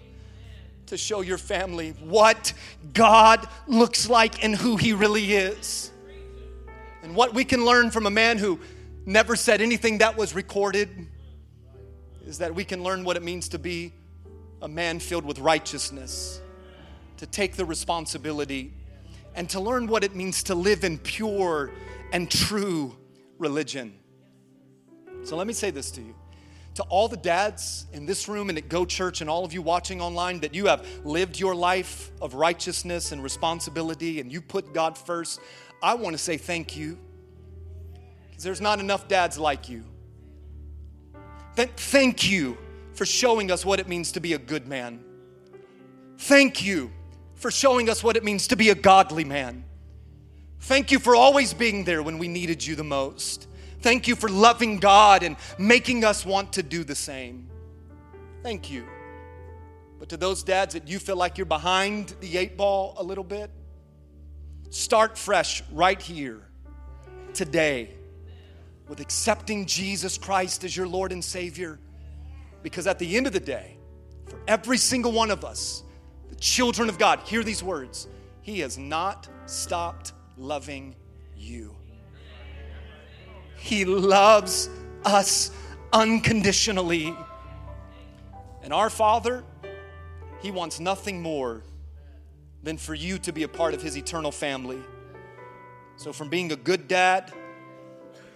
to 0.87 0.97
show 0.97 1.21
your 1.21 1.37
family 1.37 1.91
what 2.01 2.53
God 2.93 3.47
looks 3.67 4.09
like 4.09 4.43
and 4.43 4.55
who 4.55 4.75
He 4.75 4.93
really 4.93 5.33
is. 5.33 5.91
And 7.03 7.15
what 7.15 7.35
we 7.35 7.45
can 7.45 7.63
learn 7.63 7.91
from 7.91 8.07
a 8.07 8.11
man 8.11 8.39
who 8.39 8.59
never 9.05 9.35
said 9.35 9.61
anything 9.61 9.99
that 9.99 10.17
was 10.17 10.33
recorded 10.33 10.89
is 12.29 12.37
that 12.37 12.53
we 12.53 12.63
can 12.63 12.83
learn 12.83 13.03
what 13.03 13.17
it 13.17 13.23
means 13.23 13.49
to 13.49 13.57
be 13.57 13.91
a 14.61 14.67
man 14.67 14.99
filled 14.99 15.25
with 15.25 15.39
righteousness, 15.39 16.39
to 17.17 17.25
take 17.25 17.55
the 17.55 17.65
responsibility, 17.65 18.71
and 19.33 19.49
to 19.49 19.59
learn 19.59 19.87
what 19.87 20.03
it 20.03 20.15
means 20.15 20.43
to 20.43 20.53
live 20.53 20.83
in 20.83 20.99
pure 20.99 21.71
and 22.11 22.29
true 22.29 22.95
religion. 23.39 23.97
So 25.23 25.35
let 25.37 25.47
me 25.47 25.53
say 25.53 25.71
this 25.71 25.89
to 25.91 26.01
you 26.01 26.13
to 26.75 26.83
all 26.83 27.07
the 27.07 27.17
dads 27.17 27.87
in 27.93 28.05
this 28.05 28.27
room 28.27 28.49
and 28.49 28.57
at 28.59 28.69
Go 28.69 28.85
Church 28.85 29.21
and 29.21 29.29
all 29.29 29.43
of 29.43 29.51
you 29.51 29.63
watching 29.63 29.99
online 29.99 30.39
that 30.41 30.53
you 30.53 30.67
have 30.67 30.87
lived 31.03 31.39
your 31.39 31.55
life 31.55 32.11
of 32.21 32.35
righteousness 32.35 33.11
and 33.11 33.23
responsibility 33.23 34.21
and 34.21 34.31
you 34.31 34.39
put 34.39 34.71
God 34.71 34.95
first, 34.95 35.39
I 35.81 35.95
want 35.95 36.13
to 36.13 36.19
say 36.19 36.37
thank 36.37 36.77
you. 36.77 36.99
Because 38.29 38.43
there's 38.43 38.61
not 38.61 38.79
enough 38.79 39.07
dads 39.07 39.39
like 39.39 39.67
you. 39.67 39.83
Th- 41.55 41.69
thank 41.75 42.29
you 42.29 42.57
for 42.93 43.05
showing 43.05 43.51
us 43.51 43.65
what 43.65 43.79
it 43.79 43.87
means 43.87 44.11
to 44.13 44.19
be 44.19 44.33
a 44.33 44.37
good 44.37 44.67
man. 44.67 45.03
Thank 46.17 46.63
you 46.63 46.91
for 47.35 47.49
showing 47.49 47.89
us 47.89 48.03
what 48.03 48.17
it 48.17 48.23
means 48.23 48.47
to 48.47 48.55
be 48.55 48.69
a 48.69 48.75
godly 48.75 49.23
man. 49.23 49.63
Thank 50.61 50.91
you 50.91 50.99
for 50.99 51.15
always 51.15 51.53
being 51.53 51.85
there 51.85 52.03
when 52.03 52.17
we 52.17 52.27
needed 52.27 52.65
you 52.65 52.75
the 52.75 52.83
most. 52.83 53.47
Thank 53.81 54.07
you 54.07 54.15
for 54.15 54.27
loving 54.27 54.79
God 54.79 55.23
and 55.23 55.37
making 55.57 56.03
us 56.03 56.25
want 56.25 56.53
to 56.53 56.63
do 56.63 56.83
the 56.83 56.95
same. 56.95 57.49
Thank 58.43 58.69
you. 58.69 58.85
But 59.99 60.09
to 60.09 60.17
those 60.17 60.43
dads 60.43 60.73
that 60.73 60.87
you 60.87 60.99
feel 60.99 61.15
like 61.15 61.37
you're 61.37 61.45
behind 61.45 62.13
the 62.19 62.37
eight 62.37 62.57
ball 62.57 62.95
a 62.97 63.03
little 63.03 63.23
bit, 63.23 63.49
start 64.69 65.17
fresh 65.17 65.63
right 65.71 66.01
here, 66.01 66.41
today, 67.33 67.91
with 68.89 68.99
accepting 68.99 69.67
Jesus 69.67 70.17
Christ 70.17 70.63
as 70.63 70.75
your 70.75 70.87
Lord 70.87 71.11
and 71.13 71.23
Savior. 71.23 71.79
Because 72.63 72.87
at 72.87 72.99
the 72.99 73.15
end 73.15 73.27
of 73.27 73.33
the 73.33 73.39
day, 73.39 73.77
for 74.25 74.39
every 74.47 74.77
single 74.77 75.11
one 75.11 75.31
of 75.31 75.45
us, 75.45 75.83
the 76.27 76.35
children 76.35 76.89
of 76.89 76.97
God, 76.97 77.19
hear 77.19 77.43
these 77.43 77.63
words 77.63 78.07
He 78.41 78.59
has 78.59 78.77
not 78.77 79.29
stopped 79.45 80.11
loving 80.35 80.95
you. 81.37 81.75
He 83.57 83.85
loves 83.85 84.69
us 85.05 85.51
unconditionally. 85.93 87.15
And 88.63 88.73
our 88.73 88.89
Father, 88.89 89.43
He 90.41 90.49
wants 90.49 90.79
nothing 90.79 91.21
more 91.21 91.63
than 92.63 92.77
for 92.77 92.95
you 92.95 93.19
to 93.19 93.31
be 93.31 93.43
a 93.43 93.47
part 93.47 93.73
of 93.73 93.81
His 93.81 93.95
eternal 93.95 94.31
family. 94.31 94.79
So, 95.95 96.11
from 96.11 96.29
being 96.29 96.51
a 96.51 96.55
good 96.55 96.87
dad 96.87 97.31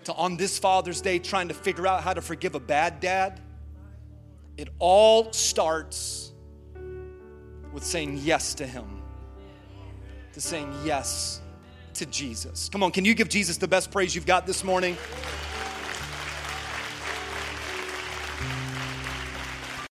to 0.05 0.13
on 0.13 0.37
this 0.37 0.59
Father's 0.59 1.01
Day 1.01 1.19
trying 1.19 1.47
to 1.47 1.53
figure 1.53 1.87
out 1.87 2.03
how 2.03 2.13
to 2.13 2.21
forgive 2.21 2.55
a 2.55 2.59
bad 2.59 2.99
dad, 2.99 3.41
it 4.57 4.69
all 4.79 5.31
starts 5.33 6.31
with 7.71 7.83
saying 7.83 8.19
yes 8.21 8.53
to 8.55 8.67
Him, 8.67 9.01
to 10.33 10.41
saying 10.41 10.73
yes 10.85 11.41
to 11.95 12.05
Jesus. 12.05 12.69
Come 12.69 12.83
on, 12.83 12.91
can 12.91 13.05
you 13.05 13.13
give 13.13 13.29
Jesus 13.29 13.57
the 13.57 13.67
best 13.67 13.91
praise 13.91 14.15
you've 14.15 14.25
got 14.25 14.45
this 14.45 14.63
morning? 14.63 14.97